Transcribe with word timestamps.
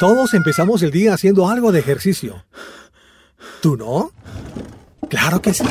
Todos 0.00 0.34
empezamos 0.34 0.82
el 0.82 0.90
día 0.90 1.14
haciendo 1.14 1.48
algo 1.48 1.70
de 1.70 1.78
ejercicio. 1.78 2.44
¿Tú 3.62 3.76
no? 3.76 4.10
Claro 5.08 5.40
que 5.40 5.54
sí. 5.54 5.64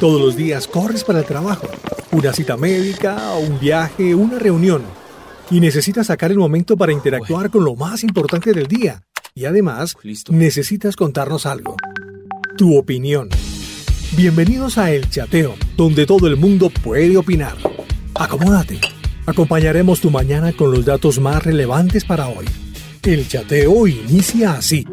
Todos 0.00 0.18
los 0.22 0.36
días 0.36 0.66
corres 0.66 1.04
para 1.04 1.18
el 1.18 1.26
trabajo, 1.26 1.68
una 2.12 2.32
cita 2.32 2.56
médica, 2.56 3.34
un 3.34 3.60
viaje, 3.60 4.14
una 4.14 4.38
reunión. 4.38 4.82
Y 5.50 5.60
necesitas 5.60 6.06
sacar 6.06 6.30
el 6.30 6.38
momento 6.38 6.78
para 6.78 6.92
interactuar 6.92 7.50
con 7.50 7.62
lo 7.62 7.74
más 7.74 8.02
importante 8.04 8.54
del 8.54 8.68
día. 8.68 9.02
Y 9.34 9.44
además, 9.44 9.96
necesitas 10.30 10.96
contarnos 10.96 11.44
algo. 11.44 11.76
Tu 12.56 12.74
opinión. 12.74 13.28
Bienvenidos 14.16 14.78
a 14.78 14.92
El 14.92 15.10
Chateo, 15.10 15.56
donde 15.76 16.06
todo 16.06 16.26
el 16.26 16.38
mundo 16.38 16.70
puede 16.70 17.18
opinar. 17.18 17.56
Acomódate. 18.14 18.80
Acompañaremos 19.26 20.00
tu 20.00 20.10
mañana 20.10 20.54
con 20.54 20.72
los 20.72 20.86
datos 20.86 21.20
más 21.20 21.42
relevantes 21.44 22.06
para 22.06 22.28
hoy. 22.28 22.46
El 23.04 23.26
chateo 23.26 23.88
inicia 23.88 24.52
así. 24.52 24.86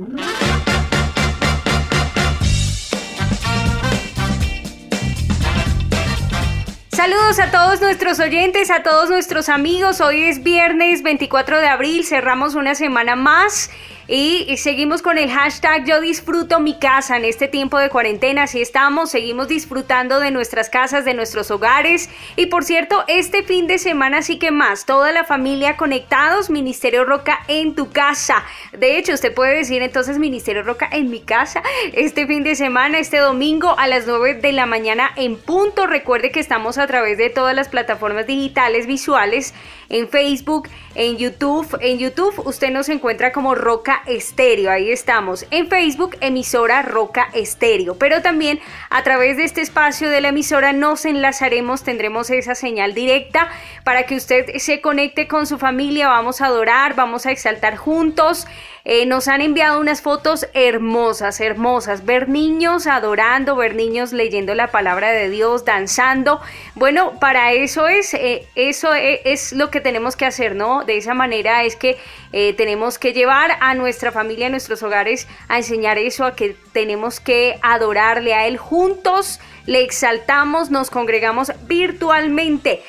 Saludos 6.91 7.39
a 7.39 7.51
todos 7.51 7.81
nuestros 7.81 8.19
oyentes, 8.19 8.71
a 8.71 8.81
todos 8.81 9.11
nuestros 9.11 9.47
amigos. 9.47 10.01
Hoy 10.01 10.23
es 10.23 10.41
viernes 10.41 11.03
24 11.03 11.59
de 11.59 11.67
abril, 11.67 12.03
cerramos 12.03 12.55
una 12.55 12.73
semana 12.73 13.15
más 13.15 13.69
y 14.11 14.57
seguimos 14.57 15.03
con 15.03 15.19
el 15.19 15.29
hashtag 15.29 15.85
Yo 15.85 16.01
disfruto 16.01 16.59
mi 16.59 16.79
casa 16.79 17.15
en 17.15 17.25
este 17.25 17.47
tiempo 17.47 17.77
de 17.77 17.89
cuarentena. 17.89 18.43
Así 18.43 18.59
estamos, 18.59 19.11
seguimos 19.11 19.47
disfrutando 19.47 20.19
de 20.19 20.31
nuestras 20.31 20.71
casas, 20.71 21.05
de 21.05 21.13
nuestros 21.13 21.51
hogares. 21.51 22.09
Y 22.35 22.47
por 22.47 22.63
cierto, 22.63 23.03
este 23.07 23.43
fin 23.43 23.67
de 23.67 23.77
semana 23.77 24.23
sí 24.23 24.39
que 24.39 24.49
más, 24.49 24.87
toda 24.87 25.11
la 25.11 25.25
familia 25.25 25.77
conectados, 25.77 26.49
Ministerio 26.49 27.05
Roca 27.05 27.41
en 27.47 27.75
tu 27.75 27.91
casa. 27.91 28.43
De 28.75 28.97
hecho, 28.97 29.13
usted 29.13 29.31
puede 29.31 29.55
decir 29.55 29.83
entonces 29.83 30.17
Ministerio 30.17 30.63
Roca 30.63 30.89
en 30.91 31.11
mi 31.11 31.19
casa 31.19 31.61
este 31.93 32.25
fin 32.25 32.43
de 32.43 32.55
semana, 32.55 32.97
este 32.97 33.17
domingo 33.17 33.77
a 33.77 33.87
las 33.87 34.07
9 34.07 34.35
de 34.35 34.53
la 34.53 34.65
mañana 34.65 35.11
en 35.17 35.37
punto. 35.37 35.85
Recuerde 35.85 36.31
que 36.31 36.39
estamos 36.39 36.79
a 36.79 36.87
través 36.87 37.19
de 37.19 37.29
todas 37.29 37.55
las 37.55 37.69
plataformas 37.69 38.25
digitales 38.25 38.87
visuales 38.87 39.53
en 39.89 40.07
Facebook, 40.07 40.69
en 40.95 41.17
YouTube. 41.17 41.77
En 41.81 41.97
YouTube 41.97 42.39
usted 42.45 42.71
nos 42.71 42.89
encuentra 42.89 43.31
como 43.31 43.55
Roca 43.55 44.01
Estéreo, 44.05 44.71
ahí 44.71 44.91
estamos. 44.91 45.45
En 45.51 45.67
Facebook, 45.67 46.15
emisora 46.21 46.81
Roca 46.81 47.29
Estéreo. 47.33 47.97
Pero 47.97 48.21
también 48.21 48.59
a 48.89 49.03
través 49.03 49.37
de 49.37 49.43
este 49.43 49.61
espacio 49.61 50.09
de 50.09 50.21
la 50.21 50.29
emisora 50.29 50.73
nos 50.73 51.05
enlazaremos, 51.05 51.83
tendremos 51.83 52.29
esa 52.29 52.55
señal 52.55 52.93
directa 52.93 53.49
para 53.83 54.03
que 54.03 54.15
usted 54.15 54.57
se 54.57 54.81
conecte 54.81 55.27
con 55.27 55.47
su 55.47 55.57
familia. 55.57 56.07
Vamos 56.07 56.41
a 56.41 56.45
adorar, 56.45 56.95
vamos 56.95 57.25
a 57.25 57.31
exaltar 57.31 57.75
juntos. 57.75 58.47
Eh, 58.85 59.05
nos 59.05 59.27
han 59.27 59.41
enviado 59.41 59.79
unas 59.79 60.01
fotos 60.01 60.47
hermosas, 60.53 61.39
hermosas. 61.41 62.05
Ver 62.05 62.29
niños 62.29 62.87
adorando, 62.87 63.55
ver 63.55 63.75
niños 63.75 64.13
leyendo 64.13 64.55
la 64.55 64.67
palabra 64.67 65.11
de 65.11 65.29
Dios, 65.29 65.65
danzando. 65.65 66.39
Bueno, 66.75 67.19
para 67.19 67.51
eso 67.51 67.87
es, 67.87 68.13
eh, 68.13 68.47
eso 68.55 68.93
es, 68.93 69.19
es, 69.25 69.53
lo 69.53 69.69
que 69.69 69.81
tenemos 69.81 70.15
que 70.15 70.25
hacer, 70.25 70.55
¿no? 70.55 70.85
De 70.85 70.97
esa 70.97 71.13
manera 71.13 71.63
es 71.63 71.75
que 71.75 71.97
eh, 72.31 72.53
tenemos 72.53 72.99
que 72.99 73.13
llevar 73.13 73.57
a 73.59 73.73
nuestra 73.75 74.11
familia, 74.11 74.47
a 74.47 74.49
nuestros 74.49 74.81
hogares, 74.83 75.27
a 75.47 75.57
enseñar 75.57 75.97
eso, 75.97 76.25
a 76.25 76.35
que 76.35 76.55
tenemos 76.71 77.19
que 77.19 77.59
adorarle 77.61 78.33
a 78.33 78.47
Él 78.47 78.57
juntos, 78.57 79.39
le 79.65 79.83
exaltamos, 79.83 80.71
nos 80.71 80.89
congregamos 80.89 81.51
virtualmente. 81.67 82.81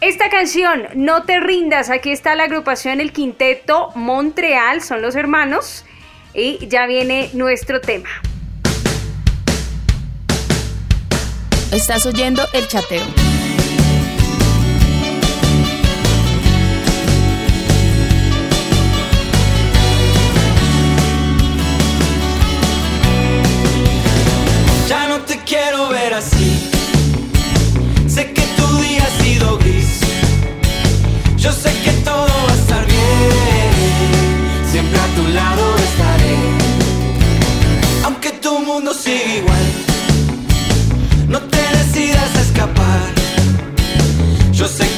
Esta 0.00 0.30
canción, 0.30 0.86
No 0.94 1.24
te 1.24 1.40
rindas, 1.40 1.90
aquí 1.90 2.12
está 2.12 2.36
la 2.36 2.44
agrupación 2.44 3.00
El 3.00 3.12
Quinteto 3.12 3.90
Montreal, 3.96 4.80
son 4.80 5.02
los 5.02 5.16
hermanos, 5.16 5.84
y 6.32 6.64
ya 6.68 6.86
viene 6.86 7.30
nuestro 7.32 7.80
tema. 7.80 8.08
Estás 11.72 12.06
oyendo 12.06 12.46
el 12.52 12.68
chateo. 12.68 13.37
Yo 31.38 31.52
sé 31.52 31.70
que 31.84 31.92
todo 32.04 32.26
va 32.26 32.52
a 32.52 32.56
estar 32.56 32.84
bien, 32.84 33.70
siempre 34.72 34.98
a 34.98 35.06
tu 35.14 35.28
lado 35.28 35.76
estaré. 35.76 36.36
Aunque 38.04 38.30
tu 38.42 38.58
mundo 38.58 38.92
siga 38.92 39.36
igual, 39.36 39.66
no 41.28 41.38
te 41.38 41.58
decidas 41.78 42.34
a 42.34 42.40
escapar. 42.40 43.12
Yo 44.52 44.66
sé 44.66 44.84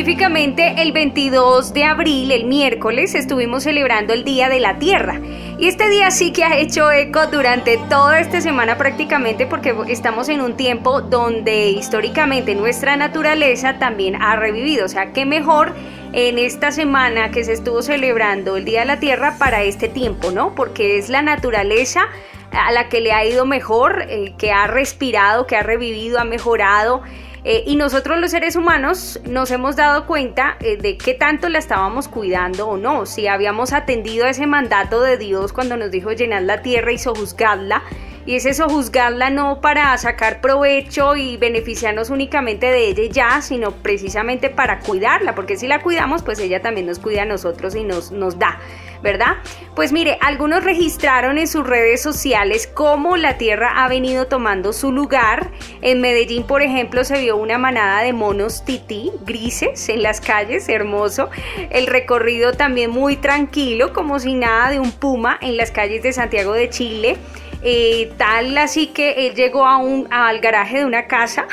específicamente, 0.00 0.80
el 0.80 0.92
22 0.92 1.74
de 1.74 1.84
abril, 1.84 2.32
el 2.32 2.46
miércoles, 2.46 3.14
estuvimos 3.14 3.64
celebrando 3.64 4.14
el 4.14 4.24
Día 4.24 4.48
de 4.48 4.58
la 4.58 4.78
Tierra. 4.78 5.20
Y 5.58 5.68
este 5.68 5.90
día 5.90 6.10
sí 6.10 6.32
que 6.32 6.42
ha 6.42 6.56
hecho 6.56 6.90
eco 6.90 7.26
durante 7.26 7.76
toda 7.90 8.18
esta 8.18 8.40
semana 8.40 8.78
prácticamente 8.78 9.46
porque 9.46 9.74
estamos 9.88 10.30
en 10.30 10.40
un 10.40 10.56
tiempo 10.56 11.02
donde 11.02 11.68
históricamente 11.68 12.54
nuestra 12.54 12.96
naturaleza 12.96 13.78
también 13.78 14.16
ha 14.22 14.36
revivido. 14.36 14.86
O 14.86 14.88
sea, 14.88 15.12
qué 15.12 15.26
mejor 15.26 15.74
en 16.14 16.38
esta 16.38 16.72
semana 16.72 17.30
que 17.30 17.44
se 17.44 17.52
estuvo 17.52 17.82
celebrando 17.82 18.56
el 18.56 18.64
Día 18.64 18.80
de 18.80 18.86
la 18.86 19.00
Tierra 19.00 19.36
para 19.38 19.64
este 19.64 19.90
tiempo, 19.90 20.30
¿no? 20.30 20.54
Porque 20.54 20.96
es 20.96 21.10
la 21.10 21.20
naturaleza 21.20 22.08
a 22.52 22.72
la 22.72 22.88
que 22.88 23.02
le 23.02 23.12
ha 23.12 23.26
ido 23.26 23.44
mejor, 23.44 24.06
eh, 24.08 24.32
que 24.38 24.50
ha 24.50 24.66
respirado, 24.66 25.46
que 25.46 25.56
ha 25.56 25.62
revivido, 25.62 26.18
ha 26.18 26.24
mejorado. 26.24 27.02
Eh, 27.44 27.64
y 27.66 27.76
nosotros 27.76 28.18
los 28.18 28.30
seres 28.32 28.54
humanos 28.54 29.18
nos 29.24 29.50
hemos 29.50 29.76
dado 29.76 30.06
cuenta 30.06 30.56
eh, 30.60 30.76
de 30.76 30.98
qué 30.98 31.14
tanto 31.14 31.48
la 31.48 31.58
estábamos 31.58 32.06
cuidando 32.06 32.68
o 32.68 32.76
no, 32.76 33.06
si 33.06 33.26
habíamos 33.28 33.72
atendido 33.72 34.26
a 34.26 34.30
ese 34.30 34.46
mandato 34.46 35.00
de 35.00 35.16
Dios 35.16 35.52
cuando 35.52 35.76
nos 35.76 35.90
dijo 35.90 36.12
llenar 36.12 36.42
la 36.42 36.62
tierra 36.62 36.92
y 36.92 36.98
sojuzgarla. 36.98 37.82
Y 38.26 38.36
es 38.36 38.44
eso, 38.44 38.68
juzgarla 38.68 39.30
no 39.30 39.62
para 39.62 39.96
sacar 39.96 40.42
provecho 40.42 41.16
y 41.16 41.38
beneficiarnos 41.38 42.10
únicamente 42.10 42.66
de 42.66 42.88
ella 42.88 43.02
ya, 43.10 43.42
sino 43.42 43.70
precisamente 43.70 44.50
para 44.50 44.80
cuidarla, 44.80 45.34
porque 45.34 45.56
si 45.56 45.66
la 45.66 45.82
cuidamos, 45.82 46.22
pues 46.22 46.38
ella 46.38 46.60
también 46.60 46.86
nos 46.86 46.98
cuida 46.98 47.22
a 47.22 47.24
nosotros 47.24 47.74
y 47.74 47.82
nos, 47.82 48.12
nos 48.12 48.38
da. 48.38 48.60
¿Verdad? 49.02 49.36
Pues 49.74 49.92
mire, 49.92 50.18
algunos 50.20 50.64
registraron 50.64 51.38
en 51.38 51.48
sus 51.48 51.66
redes 51.66 52.02
sociales 52.02 52.66
cómo 52.66 53.16
la 53.16 53.38
Tierra 53.38 53.84
ha 53.84 53.88
venido 53.88 54.26
tomando 54.26 54.72
su 54.72 54.92
lugar. 54.92 55.50
En 55.80 56.00
Medellín, 56.00 56.44
por 56.44 56.62
ejemplo, 56.62 57.04
se 57.04 57.20
vio 57.20 57.36
una 57.36 57.58
manada 57.58 58.02
de 58.02 58.12
monos 58.12 58.64
tití 58.64 59.10
grises 59.24 59.88
en 59.88 60.02
las 60.02 60.20
calles, 60.20 60.68
hermoso. 60.68 61.30
El 61.70 61.86
recorrido 61.86 62.52
también 62.52 62.90
muy 62.90 63.16
tranquilo, 63.16 63.92
como 63.92 64.18
si 64.18 64.34
nada 64.34 64.70
de 64.70 64.80
un 64.80 64.92
puma 64.92 65.38
en 65.40 65.56
las 65.56 65.70
calles 65.70 66.02
de 66.02 66.12
Santiago 66.12 66.52
de 66.52 66.68
Chile. 66.68 67.16
Eh, 67.62 68.12
tal 68.16 68.56
así 68.56 68.86
que 68.86 69.26
él 69.26 69.34
llegó 69.34 69.66
a 69.66 69.76
un, 69.76 70.08
al 70.10 70.40
garaje 70.40 70.78
de 70.78 70.86
una 70.86 71.06
casa 71.06 71.46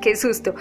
qué 0.00 0.16
susto. 0.16 0.54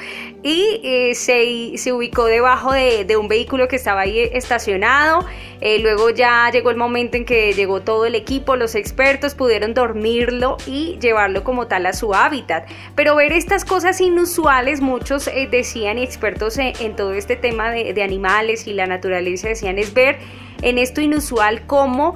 Y 0.44 0.82
eh, 0.84 1.16
se, 1.16 1.78
se, 1.78 1.94
ubicó 1.94 2.26
debajo 2.26 2.72
de, 2.72 3.18
un 3.18 3.28
vehículo 3.28 3.68
que 3.68 3.76
estaba 3.76 4.02
ahí 4.02 4.20
estacionado. 4.20 5.26
Eh, 5.62 5.80
luego 5.80 6.10
ya 6.10 6.50
llegó 6.52 6.70
el 6.70 6.78
momento 6.78 7.18
en 7.18 7.26
que 7.26 7.54
llegó 7.54 7.82
todo 7.82 8.06
el 8.06 8.16
equipo, 8.16 8.56
los 8.56 8.76
expertos 8.76 9.36
pudieron 9.36 9.74
dormirlo 9.74 10.58
y 10.66 10.98
llevarlo 11.02 11.44
como 11.44 11.68
tal 11.68 11.86
a 11.86 11.94
su 11.94 12.14
hábitat. 12.14 12.68
Pero 12.96 13.16
ver 13.16 13.34
estas 13.34 13.66
cosas 13.66 14.00
inusuales, 14.00 14.82
muchos 14.82 15.28
eh, 15.28 15.48
decían 15.50 15.98
y 15.98 16.04
expertos 16.04 16.58
en, 16.58 16.96
todo 16.96 17.14
este 17.14 17.36
tema 17.36 17.72
de, 17.72 17.94
de, 17.94 18.04
animales 18.04 18.68
y 18.68 18.74
la 18.74 18.88
naturaleza 18.88 19.50
decían 19.50 19.78
es 19.78 19.94
ver 19.94 20.18
en 20.62 20.78
esto 20.78 21.02
inusual 21.02 21.66
cómo... 21.66 22.16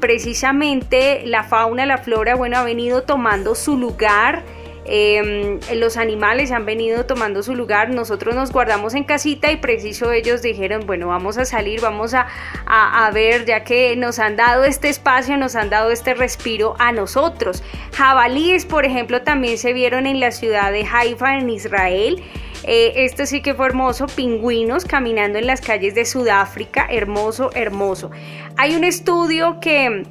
precisamente 0.00 1.22
la 1.26 1.44
fauna, 1.44 1.86
la 1.86 1.98
flora, 1.98 2.34
bueno, 2.34 2.58
ha 2.58 2.64
venido 2.64 3.02
tomando 3.04 3.54
su 3.54 3.78
lugar 3.78 4.42
Em, 4.88 5.58
los 5.74 5.96
animales 5.96 6.52
han 6.52 6.64
venido 6.64 7.06
tomando 7.06 7.42
su 7.42 7.54
lugar, 7.54 7.90
nosotros 7.90 8.34
nos 8.34 8.52
guardamos 8.52 8.94
en 8.94 9.04
casita 9.04 9.50
y 9.50 9.56
preciso 9.56 10.12
ellos 10.12 10.42
dijeron, 10.42 10.86
bueno, 10.86 11.08
vamos 11.08 11.38
a 11.38 11.44
salir, 11.44 11.80
vamos 11.80 12.14
a, 12.14 12.26
a, 12.66 13.10
ver, 13.10 13.46
ya 13.46 13.64
que 13.64 13.96
nos 13.96 14.18
han 14.18 14.36
dado 14.36 14.64
este 14.64 14.88
espacio, 14.88 15.36
nos 15.36 15.56
han 15.56 15.70
dado 15.70 15.90
este 15.90 16.14
respiro 16.14 16.76
a 16.78 16.92
nosotros. 16.92 17.64
Jabalíes, 17.96 18.64
por 18.64 18.84
ejemplo, 18.84 19.22
también 19.22 19.58
se 19.58 19.72
vieron 19.72 20.06
en 20.06 20.20
la 20.20 20.30
ciudad 20.30 20.70
de 20.70 20.84
Haifa, 20.84 21.38
en 21.38 21.50
Israel. 21.50 22.22
Eh, 22.62 23.04
esto 23.04 23.26
sí 23.26 23.42
que 23.42 23.54
fue 23.54 23.66
hermoso, 23.66 24.06
pingüinos 24.06 24.84
caminando 24.84 25.38
en 25.38 25.46
las 25.46 25.60
calles 25.60 25.94
de 25.94 26.04
Sudáfrica, 26.04 26.86
hermoso, 26.90 27.50
hermoso. 27.54 28.10
Hay 28.56 28.74
un 28.74 28.84
estudio 28.84 29.58
que 29.60 30.04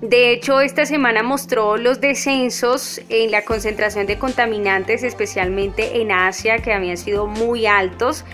de 0.00 0.30
hecho, 0.32 0.60
esta 0.60 0.86
semana 0.86 1.24
mostró 1.24 1.76
los 1.76 2.00
descensos 2.00 3.00
en 3.08 3.32
la 3.32 3.44
concentración 3.44 4.06
de 4.06 4.16
contaminantes, 4.16 5.02
especialmente 5.02 6.00
en 6.00 6.12
Asia, 6.12 6.58
que 6.58 6.72
habían 6.72 6.96
sido 6.96 7.26
muy 7.26 7.66
altos. 7.66 8.24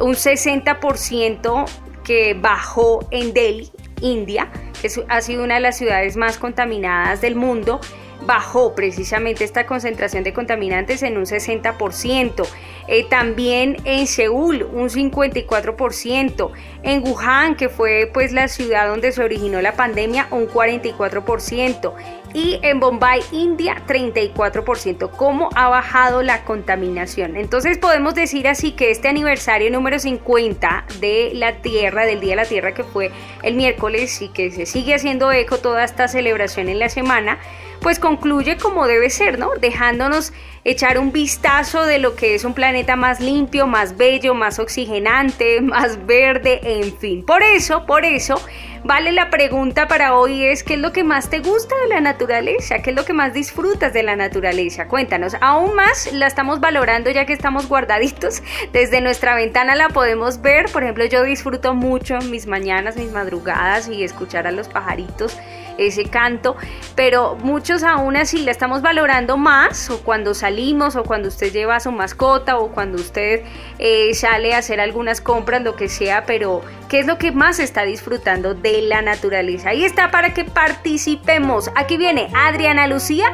Un 0.00 0.14
60% 0.14 1.64
que 2.02 2.34
bajó 2.34 3.06
en 3.12 3.32
Delhi, 3.34 3.70
India, 4.00 4.50
que 4.80 4.90
ha 5.08 5.20
sido 5.20 5.44
una 5.44 5.54
de 5.54 5.60
las 5.60 5.78
ciudades 5.78 6.16
más 6.16 6.38
contaminadas 6.38 7.20
del 7.20 7.36
mundo 7.36 7.80
bajó 8.26 8.74
precisamente 8.74 9.44
esta 9.44 9.66
concentración 9.66 10.24
de 10.24 10.32
contaminantes 10.32 11.02
en 11.02 11.16
un 11.18 11.24
60%. 11.24 12.46
Eh, 12.88 13.04
también 13.08 13.76
en 13.84 14.06
Seúl 14.06 14.64
un 14.64 14.88
54%. 14.88 16.50
En 16.82 17.02
Wuhan, 17.06 17.56
que 17.56 17.68
fue 17.68 18.10
pues 18.12 18.32
la 18.32 18.48
ciudad 18.48 18.88
donde 18.88 19.12
se 19.12 19.22
originó 19.22 19.60
la 19.62 19.74
pandemia, 19.74 20.26
un 20.30 20.48
44% 20.48 21.94
y 22.34 22.58
en 22.62 22.80
Bombay, 22.80 23.20
India, 23.30 23.82
34%. 23.86 25.10
¿Cómo 25.10 25.50
ha 25.54 25.68
bajado 25.68 26.22
la 26.22 26.44
contaminación? 26.44 27.36
Entonces 27.36 27.78
podemos 27.78 28.14
decir 28.14 28.48
así 28.48 28.72
que 28.72 28.90
este 28.90 29.08
aniversario 29.08 29.70
número 29.70 29.98
50 29.98 30.86
de 31.00 31.32
la 31.34 31.56
Tierra, 31.56 32.06
del 32.06 32.20
Día 32.20 32.30
de 32.30 32.36
la 32.36 32.44
Tierra 32.46 32.72
que 32.72 32.84
fue 32.84 33.10
el 33.42 33.54
miércoles 33.54 34.22
y 34.22 34.28
que 34.28 34.50
se 34.50 34.66
sigue 34.66 34.94
haciendo 34.94 35.30
eco 35.32 35.58
toda 35.58 35.84
esta 35.84 36.08
celebración 36.08 36.68
en 36.68 36.78
la 36.78 36.88
semana, 36.88 37.38
pues 37.82 37.98
concluye 37.98 38.56
como 38.56 38.86
debe 38.86 39.10
ser, 39.10 39.38
¿no? 39.38 39.50
Dejándonos 39.60 40.32
echar 40.64 40.98
un 40.98 41.10
vistazo 41.10 41.84
de 41.84 41.98
lo 41.98 42.14
que 42.14 42.36
es 42.36 42.44
un 42.44 42.54
planeta 42.54 42.94
más 42.94 43.20
limpio, 43.20 43.66
más 43.66 43.96
bello, 43.96 44.34
más 44.34 44.58
oxigenante, 44.60 45.60
más 45.62 46.06
verde, 46.06 46.60
en 46.62 46.96
fin. 46.96 47.24
Por 47.26 47.42
eso, 47.42 47.84
por 47.84 48.04
eso, 48.04 48.40
vale 48.84 49.10
la 49.10 49.30
pregunta 49.30 49.88
para 49.88 50.14
hoy 50.14 50.44
es 50.44 50.62
¿qué 50.62 50.74
es 50.74 50.80
lo 50.80 50.92
que 50.92 51.02
más 51.02 51.28
te 51.28 51.40
gusta 51.40 51.74
de 51.82 51.88
la 51.88 52.00
naturaleza? 52.00 52.80
¿Qué 52.82 52.90
es 52.90 52.96
lo 52.96 53.04
que 53.04 53.12
más 53.12 53.34
disfrutas 53.34 53.92
de 53.92 54.04
la 54.04 54.14
naturaleza? 54.14 54.86
Cuéntanos, 54.86 55.36
aún 55.40 55.74
más 55.74 56.12
la 56.12 56.28
estamos 56.28 56.60
valorando 56.60 57.10
ya 57.10 57.26
que 57.26 57.32
estamos 57.32 57.68
guardaditos. 57.68 58.42
Desde 58.72 59.00
nuestra 59.00 59.34
ventana 59.34 59.74
la 59.74 59.88
podemos 59.88 60.40
ver, 60.40 60.70
por 60.70 60.84
ejemplo, 60.84 61.04
yo 61.06 61.24
disfruto 61.24 61.74
mucho 61.74 62.18
mis 62.20 62.46
mañanas, 62.46 62.96
mis 62.96 63.10
madrugadas 63.10 63.88
y 63.88 64.04
escuchar 64.04 64.46
a 64.46 64.52
los 64.52 64.68
pajaritos 64.68 65.36
ese 65.78 66.04
canto, 66.04 66.56
pero 66.94 67.36
muchos 67.36 67.82
aún 67.82 68.16
así 68.16 68.42
la 68.42 68.50
estamos 68.50 68.82
valorando 68.82 69.36
más 69.36 69.90
o 69.90 70.00
cuando 70.02 70.34
salimos 70.34 70.96
o 70.96 71.04
cuando 71.04 71.28
usted 71.28 71.52
lleva 71.52 71.76
a 71.76 71.80
su 71.80 71.92
mascota 71.92 72.58
o 72.58 72.72
cuando 72.72 72.96
usted 72.96 73.42
eh, 73.78 74.14
sale 74.14 74.54
a 74.54 74.58
hacer 74.58 74.80
algunas 74.80 75.20
compras, 75.20 75.62
lo 75.62 75.76
que 75.76 75.88
sea, 75.88 76.24
pero 76.26 76.62
¿qué 76.88 77.00
es 77.00 77.06
lo 77.06 77.18
que 77.18 77.32
más 77.32 77.58
está 77.58 77.82
disfrutando 77.84 78.54
de 78.54 78.82
la 78.82 79.02
naturaleza? 79.02 79.70
Ahí 79.70 79.84
está 79.84 80.10
para 80.10 80.34
que 80.34 80.44
participemos. 80.44 81.70
Aquí 81.74 81.96
viene 81.96 82.28
Adriana 82.34 82.86
Lucía, 82.86 83.26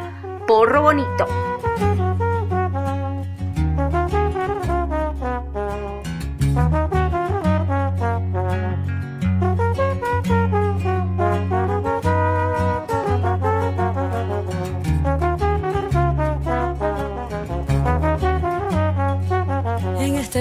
Porro 0.47 0.83
Bonito. 0.83 1.27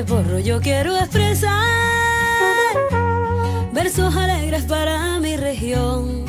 Porro 0.03 0.39
yo 0.39 0.61
quiero 0.61 0.95
expresar 0.97 1.51
versos 3.73 4.15
alegres 4.15 4.63
para 4.63 5.19
mi 5.19 5.35
región, 5.37 6.25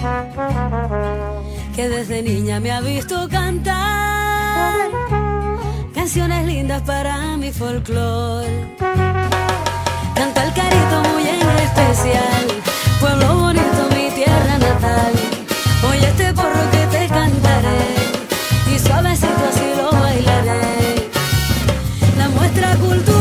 que 1.74 1.88
desde 1.88 2.22
niña 2.22 2.60
me 2.60 2.70
ha 2.70 2.80
visto 2.80 3.28
cantar 3.28 4.74
canciones 5.94 6.46
lindas 6.46 6.82
para 6.82 7.36
mi 7.36 7.52
folclore. 7.52 8.76
Canta 10.14 10.44
el 10.44 10.52
carito 10.54 11.02
muy 11.12 11.28
en 11.28 11.48
especial, 11.66 12.46
pueblo 13.00 13.38
bonito, 13.38 13.88
mi 13.94 14.10
tierra 14.14 14.58
natal. 14.58 15.12
Oye 15.90 16.08
este 16.08 16.32
porro 16.32 16.70
que 16.70 16.86
te 16.96 17.08
cantaré 17.08 17.80
y 18.74 18.78
suavecito 18.78 19.44
así 19.50 19.66
lo 19.76 19.90
bailaré. 19.90 21.10
La 22.16 22.28
muestra 22.30 22.74
cultural. 22.76 23.17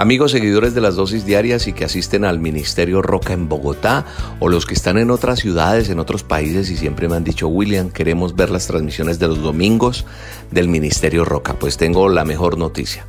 Amigos 0.00 0.30
seguidores 0.30 0.72
de 0.72 0.80
las 0.80 0.96
dosis 0.96 1.26
diarias 1.26 1.66
y 1.66 1.74
que 1.74 1.84
asisten 1.84 2.24
al 2.24 2.38
Ministerio 2.38 3.02
Roca 3.02 3.34
en 3.34 3.50
Bogotá 3.50 4.06
o 4.38 4.48
los 4.48 4.64
que 4.64 4.72
están 4.72 4.96
en 4.96 5.10
otras 5.10 5.40
ciudades, 5.40 5.90
en 5.90 5.98
otros 5.98 6.22
países 6.22 6.70
y 6.70 6.78
siempre 6.78 7.06
me 7.06 7.16
han 7.16 7.22
dicho, 7.22 7.48
William, 7.48 7.90
queremos 7.90 8.34
ver 8.34 8.48
las 8.48 8.66
transmisiones 8.66 9.18
de 9.18 9.28
los 9.28 9.42
domingos 9.42 10.06
del 10.50 10.68
Ministerio 10.68 11.26
Roca. 11.26 11.52
Pues 11.58 11.76
tengo 11.76 12.08
la 12.08 12.24
mejor 12.24 12.56
noticia. 12.56 13.04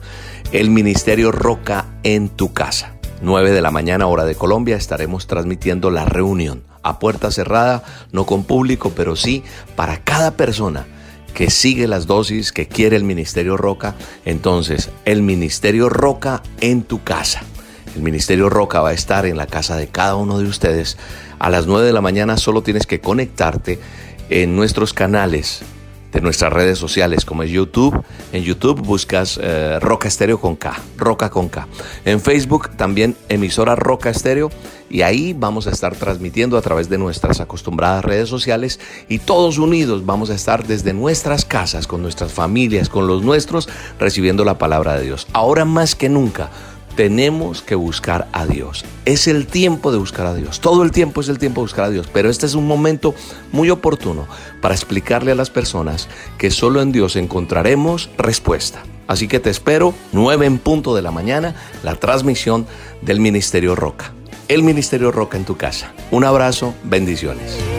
El 0.52 0.70
Ministerio 0.70 1.32
Roca 1.32 1.86
en 2.04 2.28
tu 2.28 2.52
casa. 2.52 2.96
9 3.22 3.52
de 3.52 3.62
la 3.62 3.72
mañana 3.72 4.08
hora 4.08 4.26
de 4.26 4.36
Colombia 4.36 4.76
estaremos 4.76 5.28
transmitiendo 5.28 5.92
la 5.92 6.04
reunión 6.04 6.62
a 6.84 7.00
puerta 7.00 7.32
cerrada, 7.32 7.84
no 8.12 8.26
con 8.26 8.44
público, 8.44 8.92
pero 8.94 9.16
sí 9.16 9.46
para 9.78 10.04
cada 10.04 10.32
persona 10.32 10.88
que 11.32 11.50
sigue 11.50 11.88
las 11.88 12.08
dosis, 12.08 12.52
que 12.52 12.68
quiere 12.68 12.96
el 12.96 13.04
Ministerio 13.04 13.58
Roca, 13.58 13.96
entonces 14.26 14.90
el 15.06 15.22
Ministerio 15.22 15.90
Roca 15.90 16.44
en 16.60 16.84
tu 16.84 17.04
casa. 17.04 17.44
El 17.96 18.04
Ministerio 18.04 18.50
Roca 18.50 18.82
va 18.82 18.90
a 18.90 18.94
estar 18.94 19.26
en 19.26 19.38
la 19.38 19.48
casa 19.48 19.76
de 19.76 19.88
cada 19.88 20.16
uno 20.16 20.40
de 20.40 20.46
ustedes. 20.46 20.98
A 21.40 21.50
las 21.50 21.68
9 21.68 21.86
de 21.86 21.94
la 21.94 22.02
mañana 22.02 22.38
solo 22.38 22.64
tienes 22.64 22.86
que 22.86 23.02
conectarte 23.02 23.80
en 24.30 24.56
nuestros 24.56 24.94
canales 24.94 25.64
de 26.12 26.22
nuestras 26.22 26.52
redes 26.52 26.78
sociales 26.78 27.26
como 27.26 27.44
es 27.44 27.52
YouTube. 27.52 28.04
En 28.32 28.44
YouTube 28.44 28.82
buscas 28.82 29.40
eh, 29.42 29.80
Roca 29.80 30.08
Estéreo 30.08 30.40
con 30.40 30.56
K, 30.56 30.80
Roca 30.98 31.30
con 31.30 31.50
K. 31.50 31.68
En 32.06 32.22
Facebook 32.22 32.70
también 32.76 33.16
emisora 33.30 33.76
Roca 33.76 34.10
Estéreo 34.10 34.50
y 34.90 35.04
ahí 35.04 35.34
vamos 35.34 35.68
a 35.68 35.72
estar 35.72 35.96
transmitiendo 35.96 36.58
a 36.58 36.62
través 36.62 36.90
de 36.90 36.98
nuestras 36.98 37.40
acostumbradas 37.40 38.04
redes 38.04 38.28
sociales 38.28 38.80
y 39.08 39.20
todos 39.20 39.58
unidos 39.58 40.06
vamos 40.06 40.30
a 40.30 40.36
estar 40.36 40.68
desde 40.68 40.94
nuestras 40.94 41.46
casas, 41.46 41.88
con 41.88 42.02
nuestras 42.02 42.32
familias, 42.34 42.90
con 42.90 43.08
los 43.08 43.24
nuestros, 43.24 43.70
recibiendo 44.00 44.44
la 44.44 44.58
palabra 44.58 44.96
de 44.96 45.04
Dios. 45.06 45.28
Ahora 45.34 45.66
más 45.66 45.96
que 45.96 46.10
nunca 46.10 46.50
tenemos 46.96 47.62
que 47.62 47.76
buscar 47.76 48.28
a 48.32 48.46
Dios. 48.46 48.86
Es 49.06 49.28
el 49.28 49.48
tiempo 49.48 49.92
de 49.92 49.98
buscar 49.98 50.26
a 50.26 50.34
Dios. 50.34 50.60
Todo 50.60 50.84
el 50.84 50.92
tiempo 50.92 51.22
es 51.22 51.30
el 51.30 51.40
tiempo 51.40 51.62
de 51.62 51.66
buscar 51.66 51.86
a 51.86 51.90
Dios. 51.90 52.08
Pero 52.12 52.30
este 52.30 52.46
es 52.46 52.56
un 52.56 52.68
momento 52.68 53.16
muy 53.52 53.70
oportuno 53.70 54.28
para 54.62 54.76
explicarle 54.76 55.32
a 55.32 55.36
las 55.36 55.50
personas 55.50 56.08
que 56.38 56.52
solo 56.52 56.82
en 56.82 56.92
Dios 56.92 57.16
encontraremos 57.16 58.10
respuesta. 58.18 58.84
Así 59.08 59.28
que 59.28 59.40
te 59.40 59.50
espero 59.50 59.94
9 60.14 60.46
en 60.46 60.58
punto 60.58 60.96
de 60.96 61.02
la 61.02 61.12
mañana, 61.12 61.56
la 61.84 61.96
transmisión 61.96 62.66
del 63.02 63.20
Ministerio 63.20 63.76
Roca. 63.76 64.14
El 64.48 64.64
Ministerio 64.64 65.12
Roca 65.12 65.38
en 65.38 65.46
tu 65.46 65.58
casa. 65.58 65.94
Un 66.12 66.24
abrazo, 66.24 66.74
bendiciones. 66.84 67.71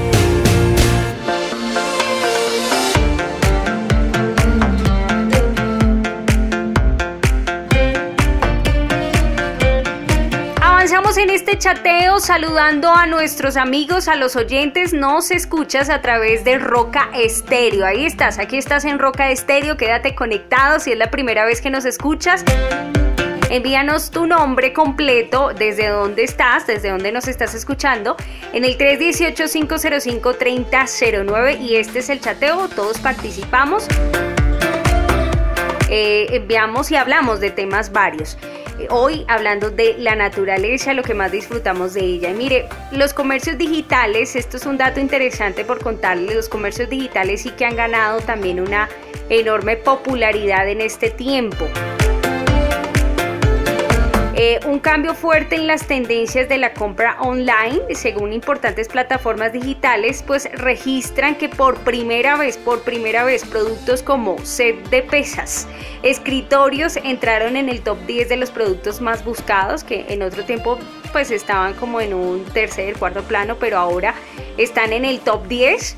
Chateo 11.59 12.19
saludando 12.19 12.91
a 12.91 13.07
nuestros 13.07 13.57
amigos, 13.57 14.09
a 14.09 14.17
los 14.17 14.37
oyentes. 14.37 14.93
Nos 14.93 15.31
escuchas 15.31 15.91
a 15.91 16.01
través 16.01 16.45
de 16.45 16.59
Roca 16.59 17.09
Estéreo. 17.15 17.85
Ahí 17.85 18.07
estás, 18.07 18.39
aquí 18.39 18.57
estás 18.57 18.85
en 18.85 18.99
Roca 18.99 19.31
Estéreo. 19.31 19.77
Quédate 19.77 20.15
conectado 20.15 20.81
si 20.81 20.93
es 20.93 20.99
la 20.99 21.11
primera 21.11 21.45
vez 21.45 21.61
que 21.61 21.71
nos 21.71 21.85
escuchas. 21.85 22.45
Envíanos 23.51 24.11
tu 24.11 24.27
nombre 24.27 24.73
completo, 24.73 25.53
desde 25.53 25.89
dónde 25.89 26.25
estás, 26.25 26.67
desde 26.67 26.89
dónde 26.89 27.13
nos 27.13 27.29
estás 27.29 27.55
escuchando, 27.55 28.17
en 28.55 28.65
el 28.65 28.79
318-505-3009 28.79 31.61
y 31.61 31.77
este 31.77 31.99
es 31.99 32.09
el 32.09 32.21
chateo, 32.21 32.69
todos 32.69 32.99
participamos, 32.99 33.87
Eh, 35.95 36.37
enviamos 36.37 36.91
y 36.91 36.97
hablamos 36.97 37.39
de 37.41 37.51
temas 37.51 37.93
varios. 37.93 38.39
Eh, 38.79 38.87
Hoy 38.89 39.27
hablando 39.29 39.71
de 39.71 39.95
la 39.99 40.17
naturaleza, 40.17 40.95
lo 40.95 41.03
que 41.03 41.13
más 41.13 41.31
disfrutamos 41.31 41.93
de 41.93 42.01
ella. 42.01 42.31
Y 42.31 42.35
mire, 42.35 42.67
los 42.93 43.13
comercios 43.13 43.59
digitales, 43.59 44.35
esto 44.35 44.57
es 44.57 44.65
un 44.65 44.79
dato 44.79 45.01
interesante 45.01 45.67
por 45.67 45.83
contarles, 45.83 46.35
los 46.35 46.49
comercios 46.49 46.89
digitales 46.89 47.43
sí 47.43 47.51
que 47.51 47.67
han 47.67 47.77
ganado 47.77 48.21
también 48.23 48.59
una 48.59 48.89
enorme 49.29 49.77
popularidad 49.77 50.67
en 50.67 50.81
este 50.81 51.11
tiempo. 51.11 51.69
Eh, 54.45 54.59
un 54.67 54.81
cambio 54.81 55.15
fuerte 55.15 55.55
en 55.55 55.69
las 55.69 55.87
tendencias 55.87 56.49
de 56.49 56.59
la 56.59 56.75
compra 56.75 57.17
online, 57.21 57.81
según 57.95 58.33
importantes 58.33 58.89
plataformas 58.89 59.53
digitales, 59.53 60.25
pues 60.27 60.51
registran 60.55 61.37
que 61.37 61.49
por 61.49 61.79
primera 61.85 62.37
vez, 62.37 62.57
por 62.57 62.81
primera 62.81 63.23
vez, 63.23 63.45
productos 63.45 64.03
como 64.03 64.45
set 64.45 64.75
de 64.91 65.03
pesas, 65.03 65.69
escritorios 66.03 66.97
entraron 67.05 67.57
en 67.57 67.69
el 67.69 67.83
top 67.83 68.05
10 68.05 68.31
de 68.31 68.37
los 68.37 68.51
productos 68.51 69.01
más 69.01 69.25
buscados, 69.25 69.85
que 69.85 70.07
en 70.09 70.23
otro 70.23 70.45
tiempo 70.45 70.77
pues 71.13 71.31
estaban 71.31 71.75
como 71.75 72.01
en 72.01 72.13
un 72.13 72.45
tercer, 72.47 72.99
cuarto 72.99 73.23
plano, 73.23 73.59
pero 73.61 73.79
ahora 73.79 74.13
están 74.57 74.93
en 74.93 75.05
el 75.05 75.21
top 75.21 75.47
10 75.47 75.95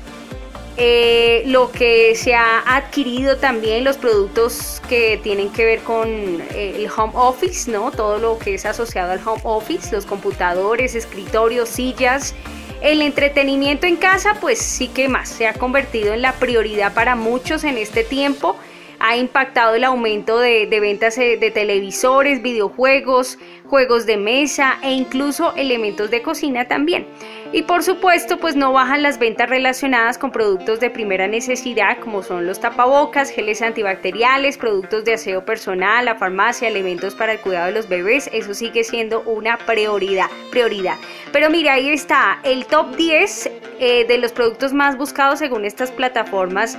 eh, 0.77 1.43
lo 1.45 1.71
que 1.71 2.15
se 2.15 2.35
ha 2.35 2.75
adquirido 2.75 3.37
también, 3.37 3.83
los 3.83 3.97
productos 3.97 4.81
que 4.89 5.17
tienen 5.23 5.49
que 5.49 5.63
ver 5.63 5.79
con 5.81 6.07
eh, 6.09 6.73
el 6.75 6.89
home 6.95 7.13
office, 7.15 7.71
¿no? 7.71 7.91
Todo 7.91 8.17
lo 8.17 8.37
que 8.37 8.55
es 8.55 8.65
asociado 8.65 9.13
al 9.13 9.25
home 9.25 9.41
office, 9.43 9.95
los 9.95 10.05
computadores, 10.05 10.95
escritorios, 10.95 11.69
sillas. 11.69 12.35
El 12.81 13.01
entretenimiento 13.01 13.87
en 13.87 13.95
casa, 13.95 14.37
pues 14.41 14.59
sí 14.59 14.89
que 14.89 15.07
más, 15.07 15.29
se 15.29 15.47
ha 15.47 15.53
convertido 15.53 16.13
en 16.13 16.21
la 16.21 16.33
prioridad 16.33 16.93
para 16.93 17.15
muchos 17.15 17.63
en 17.63 17.77
este 17.77 18.03
tiempo. 18.03 18.57
Ha 19.07 19.17
impactado 19.17 19.75
el 19.75 19.83
aumento 19.83 20.39
de, 20.39 20.67
ventas 20.81 21.15
de, 21.15 21.37
de 21.37 21.51
televisores, 21.51 22.41
videojuegos, 22.41 23.37
juegos 23.67 24.07
de 24.07 24.17
mesa 24.17 24.79
e 24.81 24.93
incluso 24.93 25.53
elementos 25.55 26.09
de 26.09 26.23
cocina 26.23 26.67
también. 26.67 27.05
Y 27.51 27.61
por 27.61 27.83
supuesto, 27.83 28.37
pues 28.37 28.55
no 28.55 28.73
bajan 28.73 29.03
las 29.03 29.19
ventas 29.19 29.47
relacionadas 29.47 30.17
con 30.17 30.31
productos 30.31 30.79
de 30.79 30.89
primera 30.89 31.27
necesidad 31.27 31.99
como 31.99 32.23
son 32.23 32.47
los 32.47 32.59
tapabocas, 32.59 33.29
geles 33.29 33.61
antibacteriales, 33.61 34.57
productos 34.57 35.05
de 35.05 35.13
aseo 35.13 35.45
personal, 35.45 36.05
la 36.05 36.15
farmacia, 36.15 36.67
elementos 36.67 37.13
para 37.13 37.33
el 37.33 37.39
cuidado 37.39 37.67
de 37.67 37.73
los 37.73 37.87
bebés. 37.87 38.27
Eso 38.33 38.55
sigue 38.55 38.83
siendo 38.83 39.21
una 39.21 39.57
prioridad. 39.59 40.31
prioridad. 40.49 40.95
Pero 41.31 41.51
mira, 41.51 41.73
ahí 41.73 41.89
está 41.89 42.39
el 42.43 42.65
top 42.65 42.95
10 42.95 43.51
eh, 43.79 44.05
de 44.07 44.17
los 44.17 44.31
productos 44.31 44.73
más 44.73 44.97
buscados 44.97 45.37
según 45.39 45.63
estas 45.63 45.91
plataformas 45.91 46.77